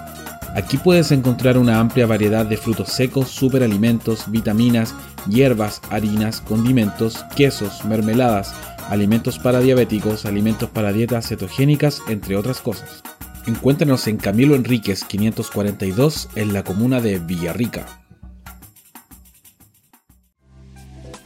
[0.54, 4.94] Aquí puedes encontrar una amplia variedad de frutos secos, superalimentos, vitaminas,
[5.28, 8.54] hierbas, harinas, condimentos, quesos, mermeladas,
[8.88, 13.02] alimentos para diabéticos, alimentos para dietas cetogénicas, entre otras cosas.
[13.46, 18.01] Encuéntranos en Camilo Enríquez 542 en la comuna de Villarrica.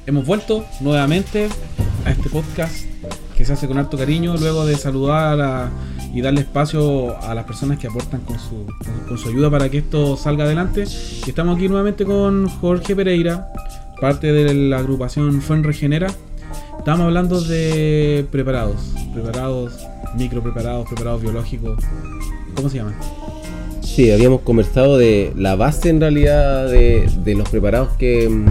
[0.06, 1.48] Hemos vuelto nuevamente
[2.04, 2.84] a este podcast
[3.36, 5.68] que se hace con harto cariño luego de saludar
[6.14, 8.66] y darle espacio a las personas que aportan con su,
[9.08, 10.84] con su ayuda para que esto salga adelante.
[10.84, 13.52] Estamos aquí nuevamente con Jorge Pereira,
[14.00, 16.06] parte de la agrupación Fuen Regenera.
[16.78, 18.76] Estamos hablando de preparados,
[19.12, 19.72] preparados,
[20.16, 21.82] micro preparados, preparados biológicos.
[22.54, 22.94] ¿Cómo se llaman?
[23.94, 28.46] Sí, habíamos conversado de la base en realidad de, de los preparados que, mm,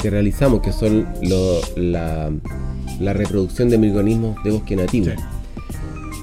[0.00, 2.32] que realizamos, que son lo- la,
[2.98, 5.06] la reproducción de microorganismos de bosque nativo.
[5.06, 5.12] Sí.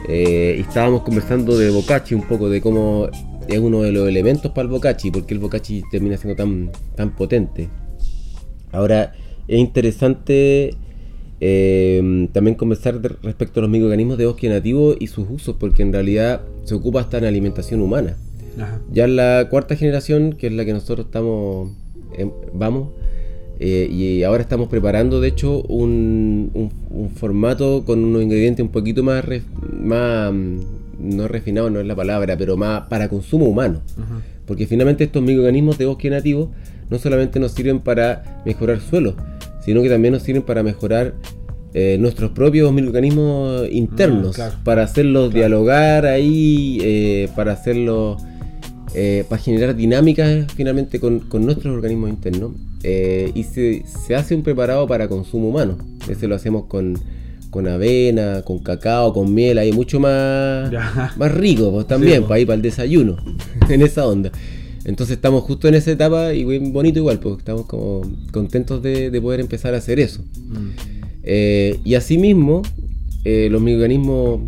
[0.10, 3.08] Eh, estábamos conversando de bocachi, un poco de cómo
[3.48, 7.16] es uno de los elementos para el bocachi, porque el bocachi termina siendo tan, tan
[7.16, 7.70] potente.
[8.74, 9.14] Ahora,
[9.48, 10.76] es interesante
[11.40, 15.84] eh, también conversar de- respecto a los microorganismos de bosque nativo y sus usos, porque
[15.84, 18.18] en realidad se ocupa hasta en alimentación humana.
[18.60, 18.80] Ajá.
[18.92, 21.72] Ya en la cuarta generación, que es la que nosotros estamos,
[22.54, 22.90] vamos,
[23.60, 28.72] eh, y ahora estamos preparando, de hecho, un, un- un formato con unos ingredientes un
[28.72, 29.44] poquito más, ref-
[29.82, 30.58] más mm,
[31.18, 33.82] no refinado, no es la palabra, pero más para consumo humano.
[33.98, 34.22] Ajá.
[34.46, 36.52] Porque finalmente estos microorganismos de bosque nativo
[36.90, 39.16] no solamente nos sirven para mejorar suelo,
[39.66, 41.16] sino que también nos sirven para mejorar
[41.74, 44.56] eh, nuestros propios microorganismos internos, Mm, claro.
[44.64, 45.38] para hacerlos Claro.
[45.40, 48.22] dialogar ahí, eh, para hacerlos,
[48.94, 52.52] eh, para generar dinámicas finalmente con, con nuestros organismos internos.
[52.84, 55.78] Eh, y se, se hace un preparado para consumo humano.
[56.10, 56.98] Ese lo hacemos con,
[57.50, 61.14] con avena, con cacao, con miel, ahí mucho más, Ya.
[61.18, 62.28] más rico, pues también, Sí, pues.
[62.30, 63.18] para ir para el desayuno,
[63.70, 64.32] en esa onda.
[64.86, 69.10] Entonces estamos justo en esa etapa y bien bonito igual, porque estamos como contentos de,
[69.12, 70.22] de poder empezar a hacer eso.
[70.48, 70.70] Mm.
[71.24, 72.62] Eh, y asimismo,
[73.26, 74.42] los microorganismos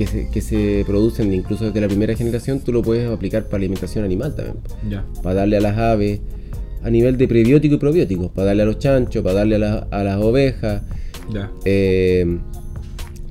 [0.00, 3.58] que, se, que se producen incluso desde la primera generación, tú lo puedes aplicar para
[3.58, 4.56] alimentación animal también.
[4.88, 5.04] Ya.
[5.22, 6.20] Para darle a las aves
[6.82, 9.86] a nivel de prebiótico y probióticos, para darle a los chanchos, para darle a, la-
[9.90, 10.82] a las ovejas.
[11.34, 11.50] Ya.
[11.66, 12.38] eh,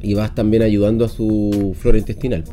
[0.01, 2.43] y vas también ayudando a su flora intestinal.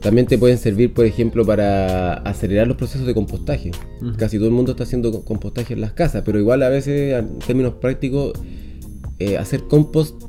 [0.00, 3.70] También te pueden servir, por ejemplo, para acelerar los procesos de compostaje.
[4.16, 7.12] Casi todo el mundo está haciendo co- compostaje en las casas, pero igual a veces,
[7.18, 8.32] en términos prácticos,
[9.18, 10.25] eh, hacer compost,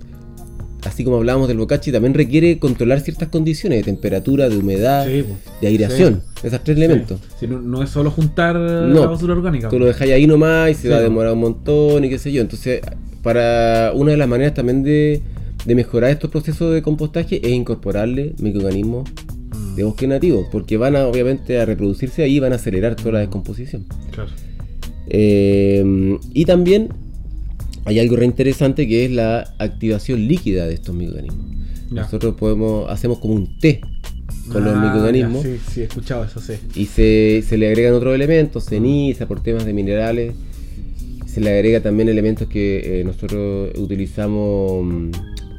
[0.88, 5.24] así como hablábamos del bocachi, también requiere controlar ciertas condiciones de temperatura, de humedad, Sí,
[5.62, 7.20] de aireación, esos tres elementos.
[7.40, 7.48] Sí.
[7.48, 9.70] No, no es solo juntar No, la basura orgánica.
[9.70, 12.32] Tú lo dejáis ahí nomás y se va a demorar un montón y qué sé
[12.32, 12.42] yo.
[12.42, 12.82] Entonces,
[13.22, 15.22] para una de las maneras también de,
[15.66, 19.10] de mejorar estos procesos de compostaje es incorporarle microorganismos
[19.58, 22.96] Mm, de bosque nativo, porque van a obviamente a reproducirse ahí y van a acelerar
[22.96, 23.86] toda la descomposición.
[24.12, 24.30] Claro.
[25.08, 26.90] Eh, y también
[27.88, 31.46] hay algo re interesante que es la activación líquida de estos microorganismos.
[31.92, 32.02] Ya.
[32.04, 33.80] Nosotros podemos, hacemos como un té
[34.52, 36.54] con los Ah, microorganismos ya, Sí, sí, he escuchado eso, sí.
[36.76, 40.34] y se, se le agregan otros elementos, ceniza por temas de minerales.
[41.26, 45.12] Se le agrega también elementos que eh, nosotros utilizamos, mm,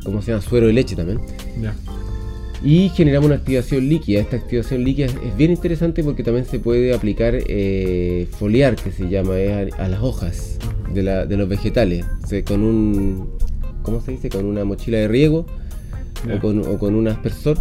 [0.05, 0.43] ¿cómo se llama?
[0.43, 1.21] Suero de leche también.
[1.63, 1.75] Ya.
[2.65, 4.21] Y generamos una activación líquida.
[4.21, 8.91] Esta activación líquida es, es bien interesante porque también se puede aplicar eh, foliar, que
[8.91, 10.59] se llama, es a, a las hojas
[10.93, 12.05] de, la- de los vegetales.
[12.47, 13.29] Con un,
[13.83, 14.29] ¿cómo se dice?
[14.29, 15.47] Con una mochila de riego
[16.37, 17.59] o con, o con un aspersor.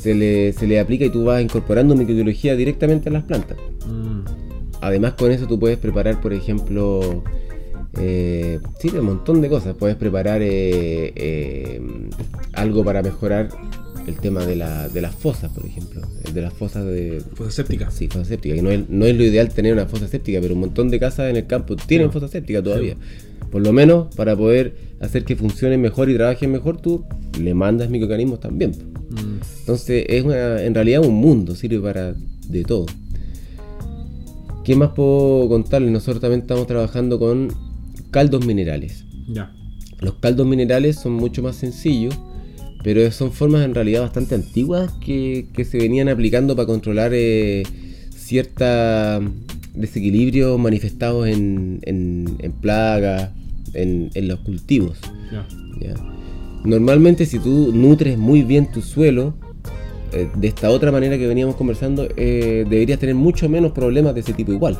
[0.00, 3.56] Se le, se le aplica y tú vas incorporando microbiología directamente a las plantas.
[3.86, 4.20] Mm,
[4.80, 7.22] Además con eso tú puedes preparar, por ejemplo,
[7.98, 9.74] eh, sí, un montón de cosas.
[9.76, 11.80] Puedes preparar eh, eh,
[12.52, 13.48] algo para mejorar
[14.06, 16.00] el tema de, la, de las fosas, por ejemplo.
[16.32, 17.22] De las fosas de...
[17.34, 17.90] Fosa séptica.
[17.90, 18.54] Sí, fosa séptica.
[18.54, 20.98] Que no es, no es lo ideal tener una fosa séptica, pero un montón de
[20.98, 22.12] casas en el campo tienen Sí.
[22.12, 22.96] fosa séptica todavía.
[23.50, 27.04] Por lo menos para poder hacer que funcionen mejor y trabajen mejor, tú
[27.40, 28.70] le mandas microorganismos también.
[29.10, 32.14] Mm, Entonces es una, en realidad un mundo, sirve para
[32.48, 32.86] de todo.
[34.64, 35.90] ¿Qué más puedo contarles?
[35.90, 37.48] Nosotros también estamos trabajando con
[38.10, 39.04] caldos minerales.
[39.28, 39.52] Ya.
[40.00, 42.14] Los caldos minerales son mucho más sencillos,
[42.82, 47.62] pero son formas en realidad bastante antiguas que, que se venían aplicando para controlar eh,
[48.14, 49.22] ciertos
[49.74, 53.30] desequilibrios manifestados en, en- en plagas,
[53.74, 54.98] en, en los cultivos.
[56.64, 59.34] Normalmente si tú nutres muy bien tu suelo,
[60.12, 64.20] eh, de esta otra manera que veníamos conversando, eh, deberías tener mucho menos problemas de
[64.20, 64.78] ese tipo igual.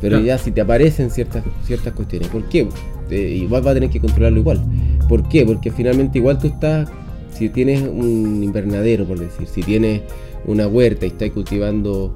[0.00, 2.66] Pero ya si te aparecen ciertas, ciertas cuestiones, ¿por qué?
[3.10, 4.60] Eh, igual vas a tener que controlarlo igual.
[5.08, 5.44] ¿Por qué?
[5.44, 6.88] Porque finalmente igual tú estás,
[7.40, 10.02] si tienes un invernadero, por decir, si tienes
[10.46, 12.12] una huerta y estás cultivando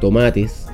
[0.00, 0.66] tomates,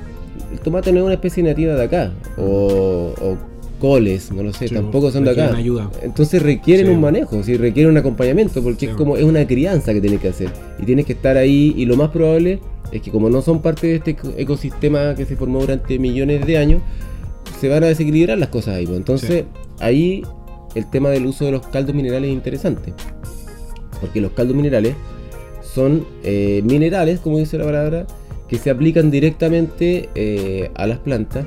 [0.53, 3.37] el tomate no es una especie nativa de acá, o, o
[3.79, 5.55] coles, no lo sé, Sí, tampoco son de acá.
[5.55, 5.89] ayuda.
[6.03, 6.91] Entonces requieren Sí.
[6.91, 8.91] un manejo, sí, requieren un acompañamiento, porque Sí.
[8.91, 10.49] es como es una crianza que tienes que hacer.
[10.79, 12.59] Y tienes que estar ahí, y lo más probable
[12.91, 16.45] es que como no son parte de este eco- ecosistema que se formó durante millones
[16.45, 16.81] de años,
[17.59, 18.85] se van a desequilibrar las cosas ahí.
[18.85, 18.97] pues.
[18.97, 19.45] Entonces,
[19.79, 20.23] ahí
[20.75, 22.93] el tema del uso de los caldos minerales es interesante.
[23.99, 24.95] Porque los caldos minerales
[25.61, 28.07] son eh, minerales, como dice la palabra,
[28.47, 31.45] que se aplican directamente eh, a las plantas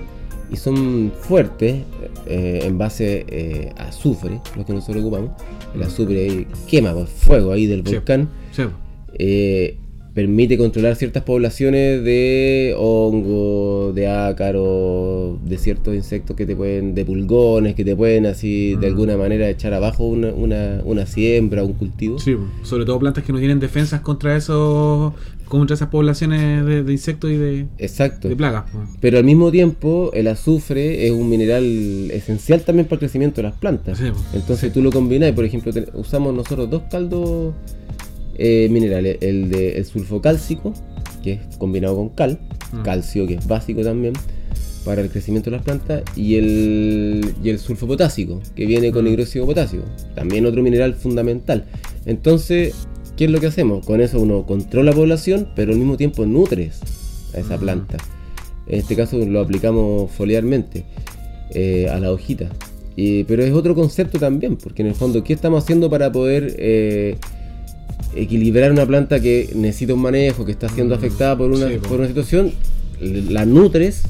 [0.50, 1.82] y son fuertes
[2.26, 5.30] eh, en base a azufre, lo que nosotros ocupamos.
[5.74, 8.28] El azufre quema, pues, fuego ahí del volcán.
[8.52, 8.64] Sí.
[10.14, 17.04] Permite controlar ciertas poblaciones de hongo, de ácaro, de ciertos insectos que te pueden, de
[17.04, 18.90] pulgones, que te pueden así de Mm.
[18.92, 22.18] alguna manera echar abajo una, una, una siembra, un cultivo.
[22.18, 25.12] Sí, sobre todo plantas que no tienen defensas contra esos
[25.48, 28.26] contra esas poblaciones de, de insectos y de, Exacto.
[28.28, 28.64] de plagas.
[29.00, 33.48] Pero al mismo tiempo, el azufre es un mineral esencial también para el crecimiento de
[33.48, 33.98] las plantas.
[33.98, 34.06] Sí.
[34.32, 37.52] Entonces tú lo combinas y, por ejemplo, te- usamos nosotros dos caldos
[38.36, 39.18] eh, minerales.
[39.20, 40.72] El de el sulfocálcico,
[41.22, 42.38] que es combinado con cal,
[42.72, 42.82] Mm.
[42.82, 44.14] calcio, que es básico también
[44.84, 49.08] para el crecimiento de las plantas, y el, y el sulfopotásico, que viene con Mm.
[49.08, 49.82] hidróxido de potasio,
[50.14, 51.64] también otro mineral fundamental.
[52.06, 52.74] Entonces,
[53.16, 53.86] ¿qué es lo que hacemos?
[53.86, 56.80] Con eso uno controla la población, pero al mismo tiempo nutres
[57.34, 57.60] a esa Mm.
[57.60, 57.96] planta.
[58.66, 60.84] En este caso lo aplicamos foliarmente
[61.54, 62.48] eh, a la hojita.
[62.96, 66.56] Y- pero es otro concepto también, porque en el fondo, ¿qué estamos haciendo para poder
[66.58, 67.16] eh,
[68.14, 71.78] equilibrar una planta que necesita un manejo, que está siendo Mm, afectada por una, sí,
[71.78, 72.52] por una situación?
[73.00, 74.02] La nutres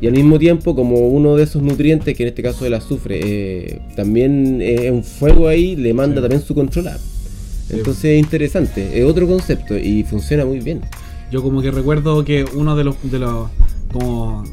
[0.00, 3.20] y al mismo tiempo, como uno de esos nutrientes, que en este caso el azufre,
[3.22, 6.22] eh, también es un fuego ahí, le manda Sí.
[6.22, 6.98] también su controlar.
[6.98, 10.80] Sí, Entonces es interesante, es otro concepto y funciona muy bien.
[11.32, 13.48] Yo como que recuerdo que uno de los de los
[13.92, 14.44] como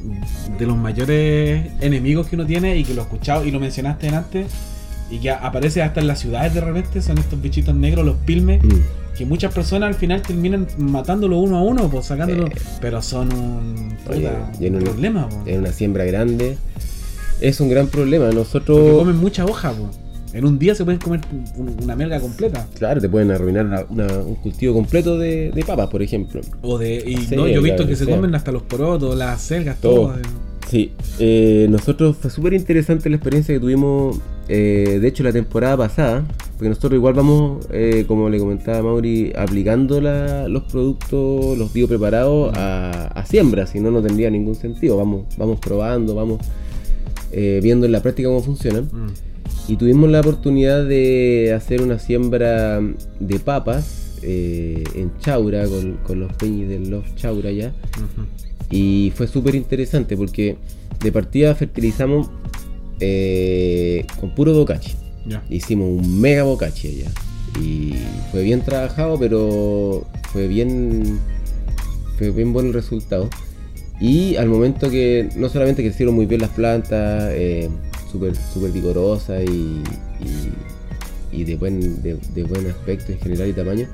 [0.58, 4.08] de los mayores enemigos que uno tiene y que lo he escuchado y lo mencionaste
[4.10, 4.48] antes
[5.12, 8.64] y que aparece hasta en las ciudades de repente son estos bichitos negros, los pilmes,
[8.64, 9.16] Mm.
[9.18, 12.52] que muchas personas al final terminan matándolo uno a uno, pues sacándolo, Eh.
[12.82, 14.28] pero son un, Oye,
[14.60, 15.44] puta, problema, po.
[15.46, 16.58] En una siembra grande.
[17.42, 18.26] Es un gran problema.
[18.26, 19.90] porque Nosotros, comen mucha hoja, po.
[20.34, 21.20] en un día se pueden comer
[21.58, 22.66] un- una melga completa.
[22.80, 26.42] claro, te pueden arruinar una- una- un cultivo completo de, de papas, por ejemplo.
[26.64, 28.16] O de, y no, yo he visto que se sea.
[28.16, 29.94] comen hasta los porotos, las selgas, Todo.
[30.08, 30.16] todo.
[30.72, 34.18] Sí, eh, nosotros fue súper interesante la experiencia que tuvimos,
[34.48, 36.24] eh, de hecho, la temporada pasada,
[36.54, 42.54] porque nosotros igual vamos, eh, como le comentaba Mauri, aplicando la- los productos, los biopreparados
[42.56, 44.98] a, a siembra, si no, no tendría ningún sentido.
[44.98, 46.40] Vamos, vamos probando, vamos
[47.32, 48.86] eh, viendo en la práctica cómo funcionan.
[48.86, 49.72] Mm.
[49.72, 52.82] Y tuvimos la oportunidad de hacer una siembra
[53.20, 57.74] de papas en Chaura, con, con los peñis del Love Chaura ya.
[58.70, 60.56] Y fue súper interesante porque
[61.02, 62.30] de partida fertilizamos
[63.06, 64.94] eh, con puro bocachi.
[65.50, 67.12] Hicimos un mega bocachi allá.
[67.62, 67.94] Y
[68.32, 71.20] fue bien trabajado, pero fue bien,
[72.18, 73.30] fue bien bueno el resultado.
[74.02, 77.70] Y al momento que no solamente crecieron muy bien las plantas, eh,
[78.12, 79.82] súper súper vigorosas y,
[80.22, 80.54] y-
[81.32, 83.88] y de, buen, de, de buen aspecto en general y tamaño,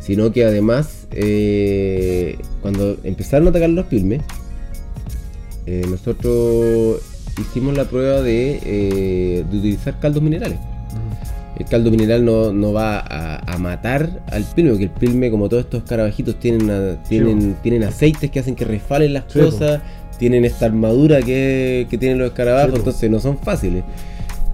[0.00, 4.20] sino que además eh, cuando empezaron a atacar los pilmes,
[5.66, 7.00] eh, nosotros
[7.40, 10.58] hicimos la prueba de, eh, de utilizar caldos minerales.
[11.58, 15.48] El caldo mineral no, no va a, a matar al pilme, porque el pilme, como
[15.48, 19.80] todos estos carabajitos, tienen, una- tienen, tienen aceites que hacen que resfalen las Sí, cosas,
[20.18, 23.84] tienen esta armadura que, que tienen los escarabajos, Sí, entonces no son fáciles.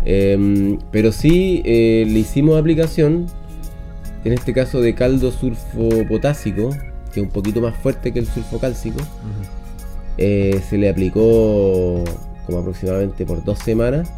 [0.04, 3.26] Em, pero sí eh, le hicimos aplicación,
[4.24, 6.70] en este caso de caldo sulfopotásico,
[7.14, 8.98] que es un poquito más fuerte que el sulfocálcico.
[10.16, 12.02] Eh, se le aplicó
[12.48, 14.10] como aproximadamente por dos semanas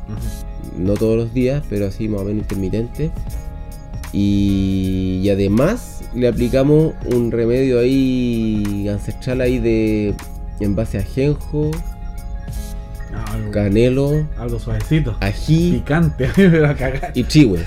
[0.79, 3.11] no todos los días, pero así más o menos intermitente.
[4.13, 10.15] Y, y además le aplicamos un remedio ahí ancestral ahí de
[10.61, 12.00] en base a ajenjo, No,
[13.15, 15.17] algo, canelo, algo suavecito.
[15.21, 16.27] ají Picante,
[16.67, 17.13] a cagar.
[17.15, 17.61] y chihue.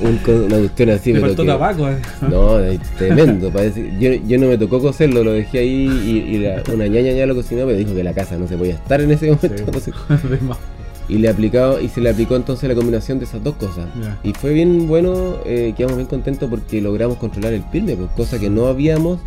[0.00, 1.88] Un una cuestión así, Me faltó tabaco.
[1.88, 1.96] eh.
[2.28, 3.50] No, es tremendo.
[3.50, 7.12] Parece, yo, yo no me tocó cocerlo, lo dejé ahí y, y la- una ñaña
[7.12, 9.80] ya lo cocinó, pero dijo que la casa no se podía estar en ese momento.
[9.80, 9.90] Sí.
[11.08, 13.86] y le aplicado, y se le aplicó entonces la combinación de esas dos cosas.
[14.22, 18.38] Y fue bien bueno, eh, quedamos bien contentos porque logramos controlar el pilme, pues, cosa
[18.38, 19.18] que no habíamos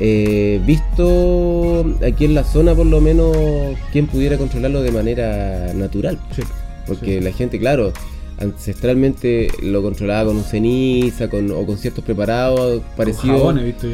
[0.00, 3.36] eh, visto aquí en la zona por lo menos
[3.92, 6.18] quien pudiera controlarlo de manera natural.
[6.34, 6.42] Sí.
[6.86, 7.24] Porque Sí.
[7.24, 7.92] la gente, claro,
[8.38, 13.38] ancestralmente lo controlaba con un ceniza con, o con ciertos preparados Con parecidos.
[13.38, 13.88] jabones, ¿viste?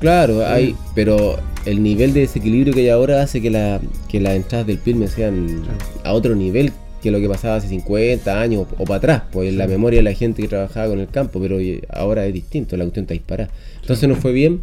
[0.00, 0.44] Claro, Sí.
[0.46, 1.36] hay, pero
[1.66, 5.08] el nivel de desequilibrio que hay ahora hace que, la, que las entradas del pilme
[5.08, 5.62] sean
[6.04, 6.72] a otro nivel
[7.02, 10.02] que lo que pasaba hace 50 años o, para atrás, pues en la memoria de
[10.02, 11.58] la gente que trabajaba con el campo, pero
[11.90, 13.50] ahora es distinto, la cuestión está disparada.
[13.80, 14.60] Entonces nos fue bien.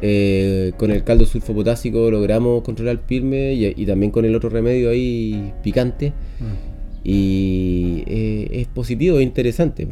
[0.00, 4.50] Eh, con el caldo sulfopotásico logramos controlar el pilme y, y también con el otro
[4.50, 6.12] remedio ahí picante.
[6.40, 6.74] Mm.
[7.06, 9.86] Y eh, es positivo, es interesante.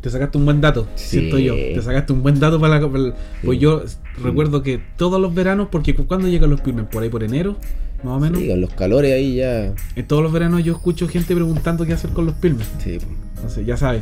[0.00, 1.18] Te sacaste un buen dato, Sí.
[1.20, 1.54] siento yo.
[1.54, 2.88] Te sacaste un buen dato para la.
[2.90, 3.14] para
[3.44, 3.62] Pues Sí.
[3.62, 3.82] yo
[4.22, 6.86] recuerdo que todos los veranos, porque cu- ¿cuándo llegan los pilmes?
[6.86, 7.56] Por ahí por enero,
[8.02, 8.40] más o menos.
[8.40, 9.72] Sí, con los calores ahí ya.
[9.94, 12.66] En todos los veranos yo escucho gente preguntando qué hacer con los pilmes.
[12.82, 12.98] Sí.
[13.36, 14.00] Entonces, ya saben,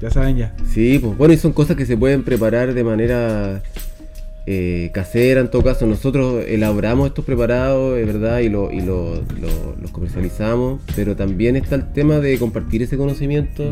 [0.00, 0.56] ya saben ya.
[0.72, 3.62] Sí, pues bueno, y son cosas que se pueden preparar de manera
[4.46, 5.86] eh, casera en todo caso.
[5.86, 11.56] Nosotros elaboramos estos preparados, es verdad, y, lo, y lo- lo- los comercializamos, pero también
[11.56, 13.70] está el tema de compartir ese conocimiento.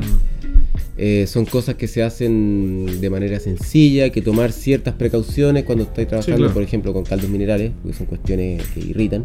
[0.97, 5.85] Eh, son cosas que se hacen de manera sencilla, hay que tomar ciertas precauciones cuando
[5.85, 6.53] estáis trabajando, claro.
[6.55, 9.25] por ejemplo, con caldos minerales, porque son cuestiones que irritan.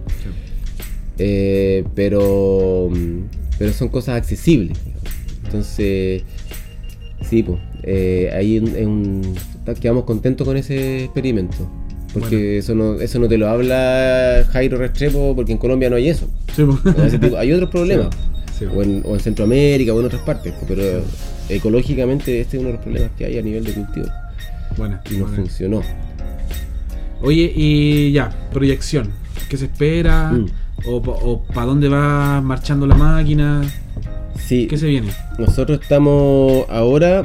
[1.18, 2.90] Eh, pero,
[3.58, 4.78] pero son cosas accesibles.
[5.46, 6.24] Entonces,
[7.30, 7.60] sí, pues,
[8.34, 9.36] ahí en un-
[9.74, 11.58] quedamos contentos con ese experimento.
[12.14, 12.60] Porque Bueno.
[12.60, 16.28] eso, no, eso no te lo habla Jairo Restrepo, porque en Colombia no hay eso.
[16.56, 17.20] Sí, pues.
[17.20, 18.10] Tipo- hay otros problemas.
[18.58, 20.54] Sí, O, en, o en Centroamérica o en otras partes.
[20.66, 20.82] Pero
[21.50, 24.06] ecológicamente este es uno de los problemas que hay a nivel de cultivo.
[24.78, 25.36] Bueno, Y no bueno.
[25.36, 25.82] funcionó.
[27.22, 29.10] Oye, y ya, proyección.
[29.50, 30.32] ¿Qué se espera?
[30.32, 30.46] Mm.
[30.86, 33.62] ¿O, para dónde va marchando la máquina?
[34.48, 35.10] Sí, ¿Qué se viene?
[35.38, 37.24] Nosotros estamos ahora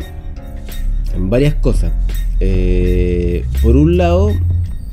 [1.15, 1.93] en varias cosas.
[2.41, 4.33] Eh, por un lado,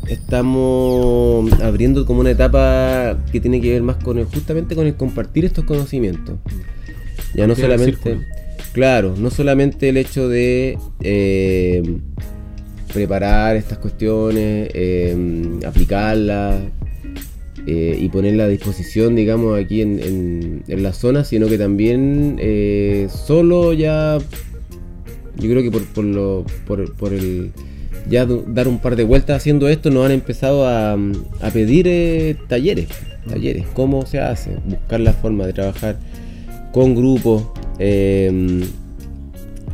[0.08, 4.95] estamos abriendo como una etapa que tiene que ver más con el, justamente con el
[4.95, 6.36] compartir estos conocimientos.
[7.34, 8.20] Ya no solamente,
[8.74, 11.84] claro, no solamente el hecho de eh,
[12.93, 15.16] preparar estas cuestiones, eh,
[15.66, 16.62] aplicarlas,
[17.66, 22.38] eh, y ponerla a disposición, digamos, aquí en, en- en la zona, sino que también
[23.10, 24.18] solo ya,
[25.40, 27.52] yo creo que por, por, lo, por, por el
[28.10, 32.36] ya dar un par de vueltas haciendo esto, nos han empezado a, a pedir eh,
[32.48, 32.88] talleres,
[33.28, 35.98] talleres, cómo se hace, buscar la forma de trabajar
[36.72, 37.44] con grupos.
[37.80, 38.64] eh,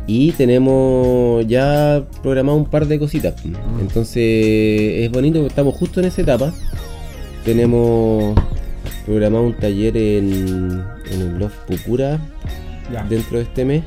[0.06, 3.34] y tenemos ya programado un par de cositas.
[3.80, 4.22] Entonces
[5.02, 6.52] es bonito, estamos justo en esa etapa.
[7.44, 8.34] Tenemos
[9.06, 12.18] programado un taller en, en el Loft Pucura
[12.92, 13.02] Ya.
[13.04, 13.82] dentro de este mes.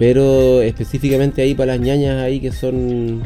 [0.00, 3.22] Pero específicamente ahí para las ñañas ahí que son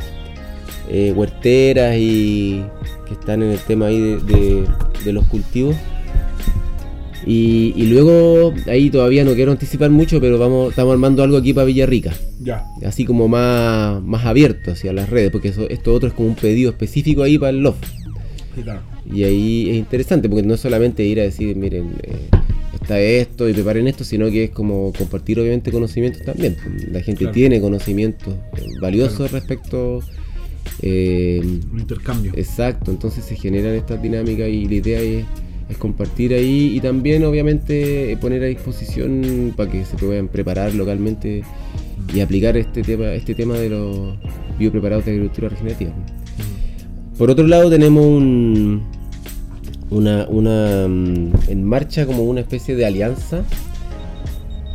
[0.90, 2.62] eh, huerteras y
[3.06, 4.64] que están en el tema ahí de, de-
[5.04, 5.76] de los cultivos.
[7.26, 11.54] Y, y luego ahí todavía no quiero anticipar mucho, pero vamos, estamos armando algo aquí
[11.54, 12.64] para Villarrica Ya.
[12.84, 16.34] así como más, más abierto hacia las redes, porque eso, esto otro es como un
[16.34, 17.82] pedido específico ahí para el loft.
[18.62, 18.80] Claro.
[19.10, 22.28] Y ahí es interesante, porque no es solamente ir a decir, miren, eh,
[22.84, 26.56] está esto y preparen esto, sino que es como compartir obviamente conocimientos también.
[26.92, 27.32] La gente Claro.
[27.34, 30.00] tiene conocimientos eh, valiosos respecto...
[30.82, 31.40] eh,
[31.72, 32.32] Un intercambio.
[32.36, 35.24] Exacto, entonces se generan estas dinámicas y la idea es,
[35.70, 40.74] es compartir ahí y también obviamente eh, poner a disposición para que se puedan preparar
[40.74, 41.42] localmente
[42.14, 44.14] y aplicar este tema, este tema de los
[44.58, 45.92] biopreparados de agricultura regenerativa.
[47.16, 48.82] Por otro lado tenemos un,
[49.90, 53.42] una, una, mm, en marcha como una especie de alianza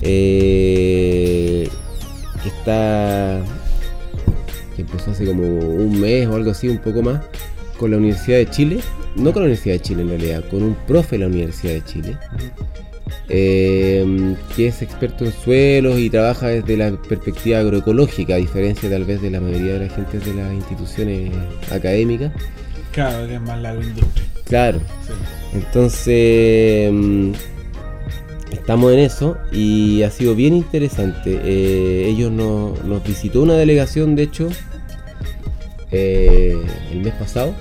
[0.02, 1.68] eh,
[2.42, 3.42] que está
[4.76, 7.22] que empezó hace como un mes o algo así, un poco más,
[7.78, 8.80] con la Universidad de Chile,
[9.16, 11.84] no con la Universidad de Chile en realidad, con un profe de la Universidad de
[11.84, 12.18] Chile,
[13.28, 19.04] eh, que es experto en suelos y trabaja desde la perspectiva agroecológica, a diferencia tal
[19.04, 21.32] vez de la mayoría de la gente de las instituciones
[21.72, 22.32] académicas.
[22.94, 24.29] Cada vez más la agroindustria.
[24.50, 24.80] Claro,
[25.54, 27.34] entonces mm,
[28.52, 31.40] estamos en eso y ha sido bien interesante.
[31.44, 34.50] Eh, ellos nos, visitó una delegación, de hecho,
[35.92, 36.58] eh,
[36.92, 37.54] el mes pasado.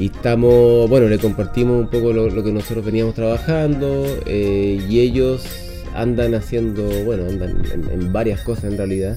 [0.00, 4.98] Y estamos, bueno, le compartimos un poco lo, lo que nosotros veníamos trabajando eh, y
[4.98, 5.46] ellos
[5.94, 9.16] andan haciendo, bueno, andan en, en varias cosas en realidad,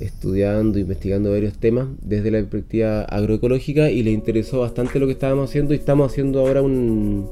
[0.00, 5.50] estudiando, investigando varios temas desde la perspectiva agroecológica y les interesó bastante lo que estábamos
[5.50, 7.28] haciendo y estamos haciendo ahora un,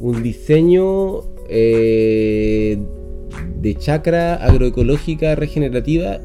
[0.00, 2.78] un diseño eh,
[3.60, 6.20] de chacra agroecológica regenerativa,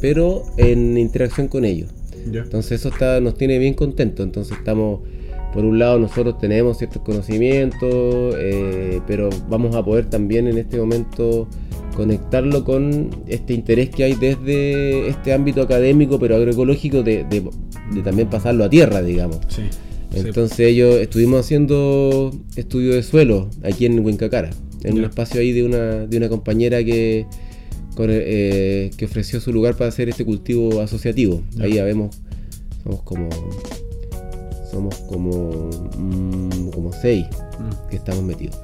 [0.00, 1.90] pero en interacción con ellos.
[2.30, 2.40] ya.
[2.40, 4.24] Entonces eso está, nos tiene bien contentos.
[4.24, 5.00] Entonces estamos,
[5.52, 10.78] por un lado nosotros tenemos ciertos conocimientos, eh, pero vamos a poder también en este
[10.78, 11.48] momento
[11.94, 17.48] conectarlo con este interés que hay desde este ámbito académico, pero agroecológico, de, de-
[17.92, 19.38] de también pasarlo a tierra, digamos.
[19.48, 19.62] Sí.
[19.70, 20.18] sí.
[20.20, 24.50] Entonces ellos estuvimos haciendo estudio de suelo aquí en Huencacara,
[24.82, 27.26] en un espacio ahí de una, de una compañera que,
[27.94, 31.42] con, eh, que ofreció su lugar para hacer este cultivo asociativo.
[31.60, 32.20] Ahí ya vemos,
[32.82, 33.28] somos como
[34.70, 37.24] somos como mm, como seis
[37.56, 38.58] Mm, que estamos metidos.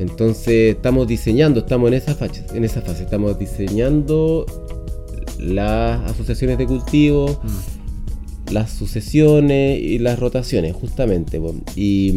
[0.00, 4.46] Entonces estamos diseñando, estamos en esa fase, en esa fase, estamos diseñando
[5.38, 8.54] las asociaciones de cultivo, mm.
[8.54, 11.38] las sucesiones y las rotaciones, justamente.
[11.76, 12.14] Y,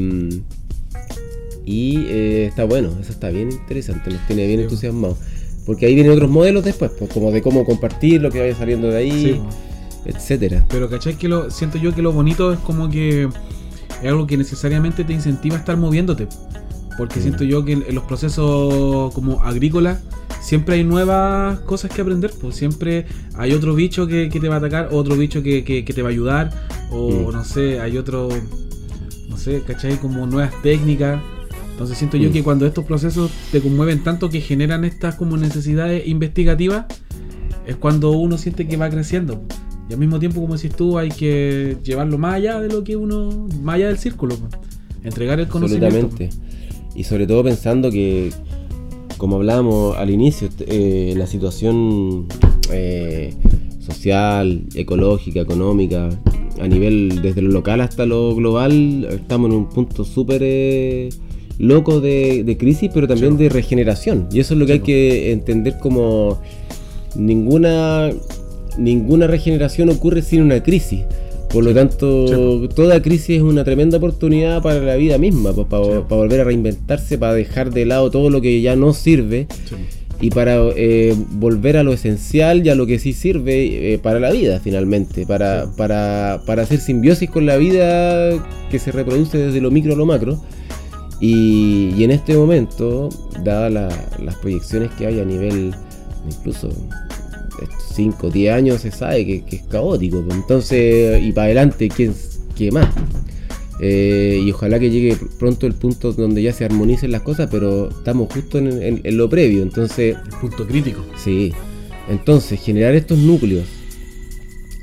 [1.65, 5.17] y eh, está bueno, eso está bien interesante, nos tiene bien Sí, entusiasmados.
[5.65, 8.87] Porque ahí vienen otros modelos después, pues, como de cómo compartir lo que vaya saliendo
[8.87, 9.41] de ahí, Sí,
[10.05, 10.65] etcétera.
[10.69, 11.17] Pero ¿cachai?
[11.17, 15.11] Que lo, siento yo que lo bonito es como que es algo que necesariamente te
[15.11, 16.29] incentiva a estar moviéndote.
[16.97, 17.23] Porque Mm.
[17.23, 19.99] siento yo que en, en los procesos como agrícolas
[20.41, 22.31] siempre hay nuevas cosas que aprender.
[22.39, 25.83] Pues siempre hay otro bicho que, que te va a atacar, otro bicho que, que-
[25.85, 26.51] que te va a ayudar.
[26.91, 27.31] O Mm.
[27.33, 28.29] no sé, hay otro,
[29.29, 29.97] no sé, ¿cachai?
[29.97, 31.21] Como nuevas técnicas.
[31.71, 32.33] Entonces siento yo Mm.
[32.33, 36.85] que cuando estos procesos te conmueven tanto que generan estas como necesidades investigativas,
[37.65, 39.41] es cuando uno siente que va creciendo.
[39.89, 42.95] Y al mismo tiempo, como decís tú, hay que llevarlo más allá de lo que
[42.95, 44.37] uno, más allá del círculo.
[45.03, 45.87] Entregar el conocimiento.
[46.05, 46.29] Absolutamente.
[46.95, 48.29] Y sobre todo pensando que,
[49.17, 52.27] como hablábamos al inicio, eh, la situación
[52.71, 53.33] eh,
[53.79, 56.09] social, ecológica, económica,
[56.61, 61.09] a nivel desde lo local hasta lo global, estamos en un punto súper eh,
[61.57, 63.43] loco de, de crisis, pero también Sí.
[63.43, 64.27] de regeneración.
[64.31, 66.39] Y eso es lo que Sí, hay que entender como
[67.15, 68.11] ninguna,
[68.77, 71.01] ninguna regeneración ocurre sin una crisis.
[71.53, 75.83] Por lo tanto, toda crisis es una tremenda oportunidad para la vida misma, pues, para,
[75.85, 75.91] Sí.
[76.09, 79.75] para volver a reinventarse, para dejar de lado todo lo que ya no sirve Sí.
[80.19, 84.19] y para eh, volver a lo esencial y a lo que sí sirve eh, para
[84.19, 88.31] la vida finalmente, para, para, para hacer simbiosis con la vida
[88.71, 90.41] que se reproduce desde lo micro a lo macro.
[91.21, 93.09] Y, y en este momento,
[93.43, 95.73] dadas la- las proyecciones que hay a nivel,
[96.29, 96.67] incluso
[97.93, 100.23] 5 o 10 años, se sabe que, que es caótico.
[100.31, 102.13] Entonces, y para adelante, ¿quién,
[102.55, 102.87] qué más?
[103.79, 107.89] Eh, y ojalá que llegue pronto el punto donde ya se armonicen las cosas, pero
[107.89, 109.61] estamos justo en, en- en lo previo.
[109.63, 111.03] Entonces, El punto crítico.
[111.17, 111.51] sí.
[112.09, 113.63] Entonces, generar estos núcleos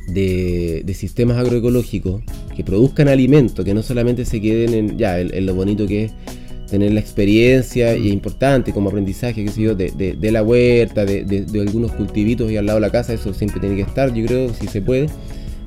[0.09, 2.23] de, de sistemas agroecológicos
[2.57, 6.05] que produzcan alimento, que no solamente se queden en, ya, en, en lo bonito que
[6.07, 6.13] es
[6.71, 10.43] tener la experiencia y es importante como aprendizaje, qué sé yo, de, de- de la
[10.43, 13.77] huerta, de, de- de algunos cultivitos y al lado de la casa, eso siempre tiene
[13.77, 15.09] que estar, yo creo, si se puede,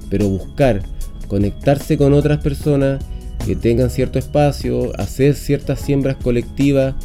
[0.10, 0.82] pero buscar
[1.28, 3.04] conectarse con otras personas
[3.46, 6.96] que tengan cierto espacio, hacer ciertas siembras colectivas,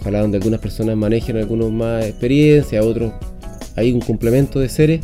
[0.00, 3.12] ojalá donde algunas personas manejen algunos más experiencia, otros
[3.76, 5.00] hay un complemento de seres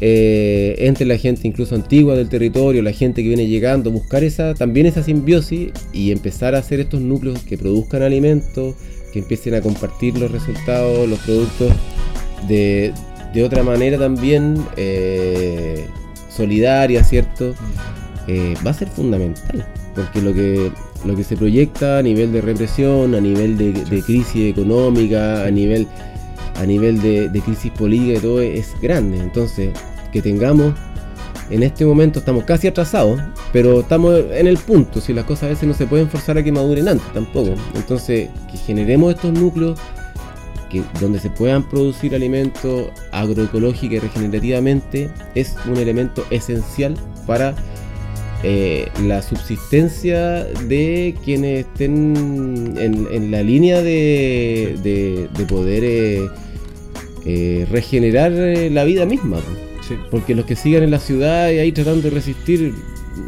[0.00, 4.54] eh, entre la gente incluso antigua del territorio, la gente que viene llegando, buscar esa
[4.54, 8.76] también esa simbiosis y empezar a hacer estos núcleos que produzcan alimentos,
[9.12, 11.72] que empiecen a compartir los resultados, los productos
[12.46, 12.92] de,
[13.34, 15.86] de otra manera también eh,
[16.28, 17.54] solidaria, ¿cierto?
[18.28, 20.70] Eh, va a ser fundamental, porque lo que,
[21.04, 25.50] lo que se proyecta a nivel de represión, a nivel de, de crisis económica, a
[25.50, 25.88] nivel,
[26.58, 29.18] a nivel de, de crisis política y todo es grande.
[29.18, 29.70] Entonces,
[30.12, 30.74] que tengamos,
[31.50, 33.20] en este momento estamos casi atrasados,
[33.52, 36.42] pero estamos en el punto, si las cosas a veces no se pueden forzar a
[36.42, 37.54] que maduren antes tampoco.
[37.74, 39.78] Entonces, que generemos estos núcleos
[40.70, 46.94] que, donde se puedan producir alimentos agroecológica y regenerativamente es un elemento esencial
[47.26, 47.54] para
[48.44, 56.28] eh, la subsistencia de quienes estén en, en la línea de, de- de poder eh,
[57.28, 59.36] eh, regenerar eh, la vida misma.
[59.86, 59.94] Sí.
[60.10, 62.74] Porque los que sigan en la ciudad y ahí tratando de resistir,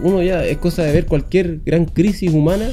[0.03, 2.71] uno ya es cosa de ver cualquier gran crisis humana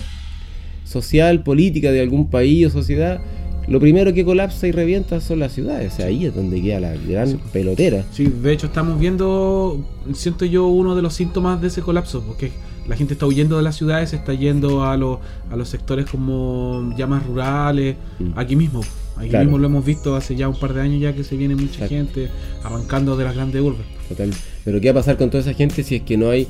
[0.85, 3.19] social, política de algún país o sociedad,
[3.67, 5.93] lo primero que colapsa y revienta son las ciudades.
[5.93, 8.05] O sea, ahí es donde queda la gran pelotera.
[8.13, 12.51] Sí, de hecho estamos viendo, siento yo, uno de los síntomas de ese colapso, porque
[12.87, 15.19] la gente está huyendo de las ciudades, está yendo a, los,
[15.51, 18.31] a los sectores como ya más rurales, Mm.
[18.39, 18.81] aquí mismo.
[19.25, 19.45] Claro.
[19.45, 21.87] mismo lo hemos visto hace ya un par de años ya que se viene mucha
[21.87, 22.29] gente
[22.63, 23.85] arrancando de las grandes urbes.
[24.09, 24.31] Total.
[24.63, 26.47] Pero ¿qué va a pasar con toda esa gente si es que no hay...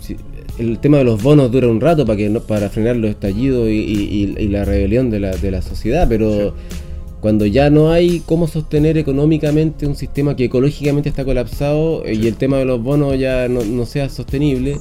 [0.00, 0.16] si-
[0.58, 3.68] el tema de los bonos dura un rato para que no, para frenar los estallidos
[3.68, 6.54] y, y- y- y la rebelión de la, de la sociedad, pero
[7.20, 12.26] cuando ya no hay cómo sostener económicamente un sistema que ecológicamente está colapsado eh, y
[12.26, 14.78] el tema de los bonos ya no, no sea sostenible,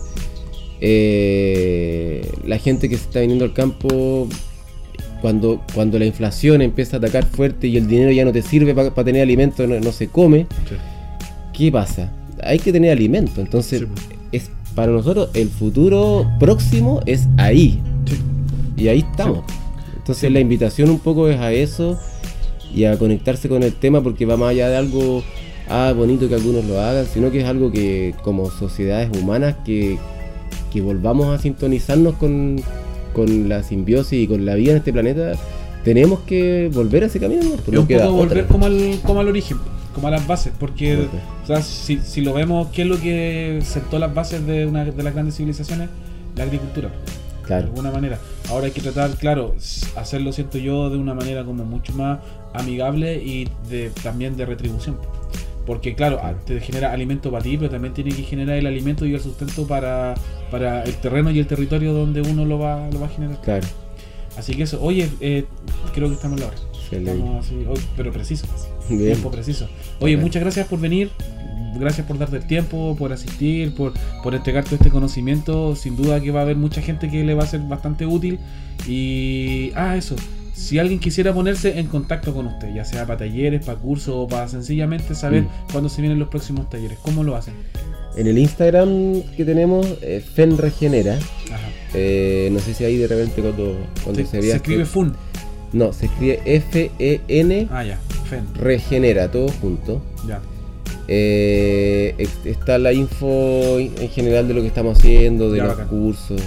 [0.81, 4.27] eh, la gente que se está viniendo al campo,
[5.21, 8.73] cuando, cuando la inflación empieza a atacar fuerte y el dinero ya no te sirve
[8.73, 10.47] para tener alimento, no- no se come,
[11.53, 12.11] ¿qué pasa?
[12.43, 13.87] Hay que tener alimento, entonces Sí,
[14.31, 18.83] es para nosotros el futuro próximo es ahí Sí.
[18.83, 19.43] y ahí estamos.
[19.97, 21.99] Entonces la invitación un poco es a eso
[22.73, 25.23] y a conectarse con el tema porque va más allá de algo
[25.67, 29.97] ah, bonito que algunos lo hagan, sino que es algo que como sociedades humanas que,
[30.71, 32.61] que volvamos a sintonizarnos con,
[33.25, 35.33] con la simbiosis y con la vida en este planeta,
[35.83, 37.43] tenemos que volver a ese camino.
[37.43, 37.49] ¿no?
[37.51, 39.57] Pues Es no un queda poco volver como al, como al origen,
[39.93, 41.07] como a las bases, porque
[41.43, 44.85] o sea, si, si lo vemos, ¿qué es lo que sentó las bases de una
[44.85, 45.89] de las grandes civilizaciones?
[46.35, 47.65] La agricultura, de Claro.
[47.67, 48.19] alguna manera.
[48.49, 49.55] Ahora hay que tratar, claro,
[49.95, 52.19] hacerlo, siento yo, de una manera como mucho más
[52.53, 54.97] amigable y de, también de retribución.
[55.69, 59.13] Porque claro, te genera alimento para ti, pero también tiene que generar el alimento y
[59.13, 60.15] el sustento para,
[60.49, 63.39] para el terreno y el territorio donde uno lo va, lo va a generar.
[63.41, 63.67] Claro.
[64.35, 65.45] Así que eso, oye, eh,
[65.93, 66.57] creo que estamos en la hora.
[66.91, 68.47] Estamos así, oh, pero preciso.
[68.89, 69.11] Bien.
[69.11, 69.69] Tiempo preciso.
[69.99, 71.11] Oye, muchas gracias por venir.
[71.75, 73.93] Gracias por darte el tiempo, por asistir, por,
[74.23, 75.75] por entregar todo este conocimiento.
[75.75, 78.39] Sin duda que va a haber mucha gente que le va a ser bastante útil.
[78.87, 79.71] Y.
[79.75, 80.15] Ah, eso.
[80.59, 84.27] Si alguien quisiera ponerse en contacto con usted, ya sea para talleres, para cursos o
[84.27, 85.47] para sencillamente saber Mm.
[85.71, 87.53] cuándo se vienen los próximos talleres, ¿cómo lo hacen?
[88.17, 91.13] En el Instagram que tenemos, eh, FenRegenera.
[91.15, 91.69] Ajá.
[91.93, 95.13] Eh, no sé si ahí de repente cuando, cuando Se, se, se escribe FUN.
[95.71, 97.97] No, se escribe F-E-N Ah, ya.
[98.29, 98.53] FEN.
[98.55, 100.01] Regenera, todo junto.
[100.27, 100.41] Ya.
[101.07, 105.87] Eh, está la info en general de lo que estamos haciendo, de Ya, los bacán.
[105.89, 106.41] cursos,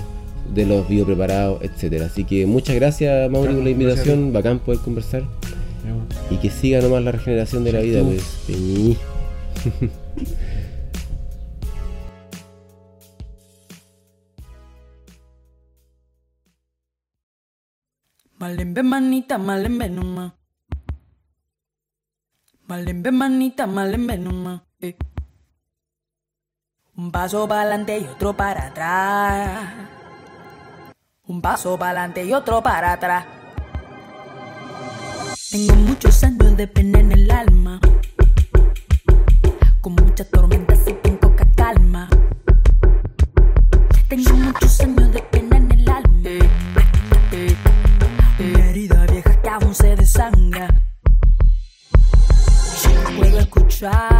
[0.55, 2.07] de los biopreparados, etcétera.
[2.07, 4.33] Así que muchas gracias, Mauri, Ya, por la invitación.
[4.33, 5.25] Bacán poder conversar.
[6.31, 8.23] Y que siga nomás la regeneración de la vida, pues.
[8.47, 8.97] Peñi.
[18.39, 20.33] Malembe manita, malembe nomás.
[22.69, 24.63] Malembe manita, malembe nomás.
[24.81, 24.97] eh.
[26.97, 30.02] Un paso para adelante y otro para atrás.
[31.33, 33.25] Un paso para adelante y otro para atrás.
[35.51, 37.81] Tengo muchos años de pena en el alma.
[39.81, 42.07] Con muchas tormentas y con poca calma.
[44.09, 46.29] Tengo muchos años de pena en el alma.
[48.39, 50.69] Una herida vieja que aún se desangra.
[53.17, 54.12] Puedo escuchar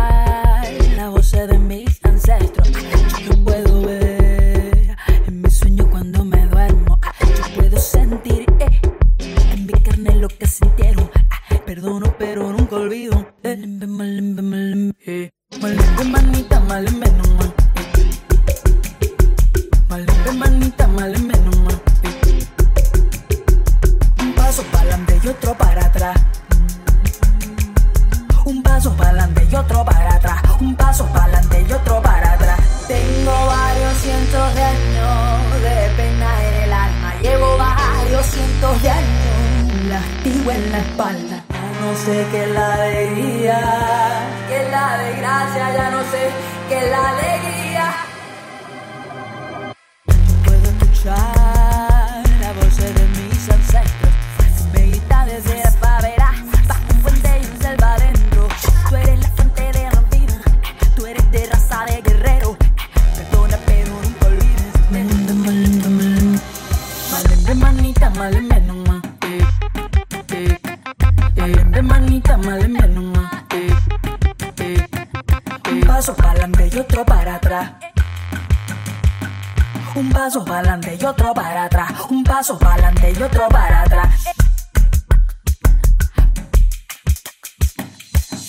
[82.09, 84.25] un paso para adelante y otro para atrás.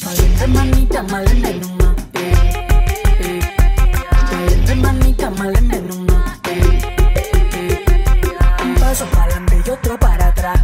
[0.03, 2.69] Valiente manita, malene numa, eh,
[3.19, 3.39] eh.
[4.31, 5.29] Valiente manita.
[8.63, 10.59] Un paso para adelante y otro para atrás.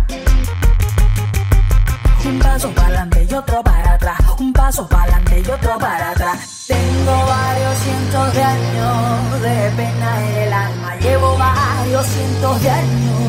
[2.25, 4.19] Un paso para adelante y otro para atrás.
[4.37, 6.58] Un paso para adelante y otro para atrás.
[6.69, 13.19] Tengo varios cientos de años de pena en el alma, llevo varios cientos de años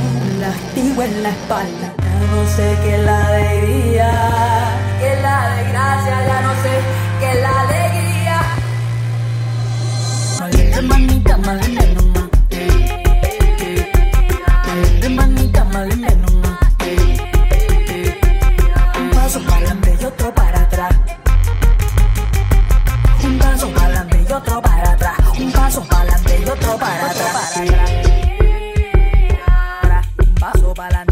[0.41, 1.95] lastigo en la espalda.
[1.97, 4.09] Ya no sé qué es la alegría,
[5.01, 6.73] qué es la desgracia, ya no sé
[7.21, 8.41] qué es la alegría.
[10.41, 12.29] Maldita manita, maldita nomás.
[14.67, 16.59] Maldita manita, maldita nomás.
[18.99, 20.95] Un paso para adelante y otro para atrás.
[24.31, 25.19] Y otro para atrás.
[25.39, 27.61] Un paso para adelante y otro para atrás.
[30.19, 31.10] Un paso para adelante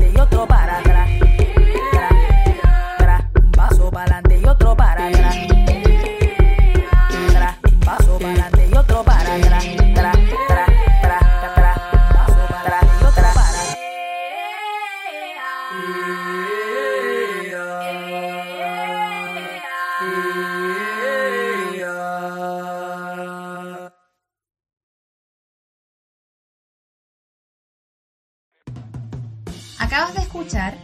[30.49, 30.79] escuchar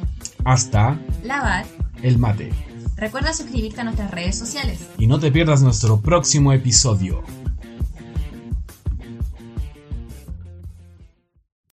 [0.45, 1.65] Hasta Lavar.
[2.03, 2.53] el mate.
[2.97, 4.79] Recuerda suscribirte a nuestras redes sociales.
[4.99, 7.25] Y no te pierdas nuestro próximo episodio.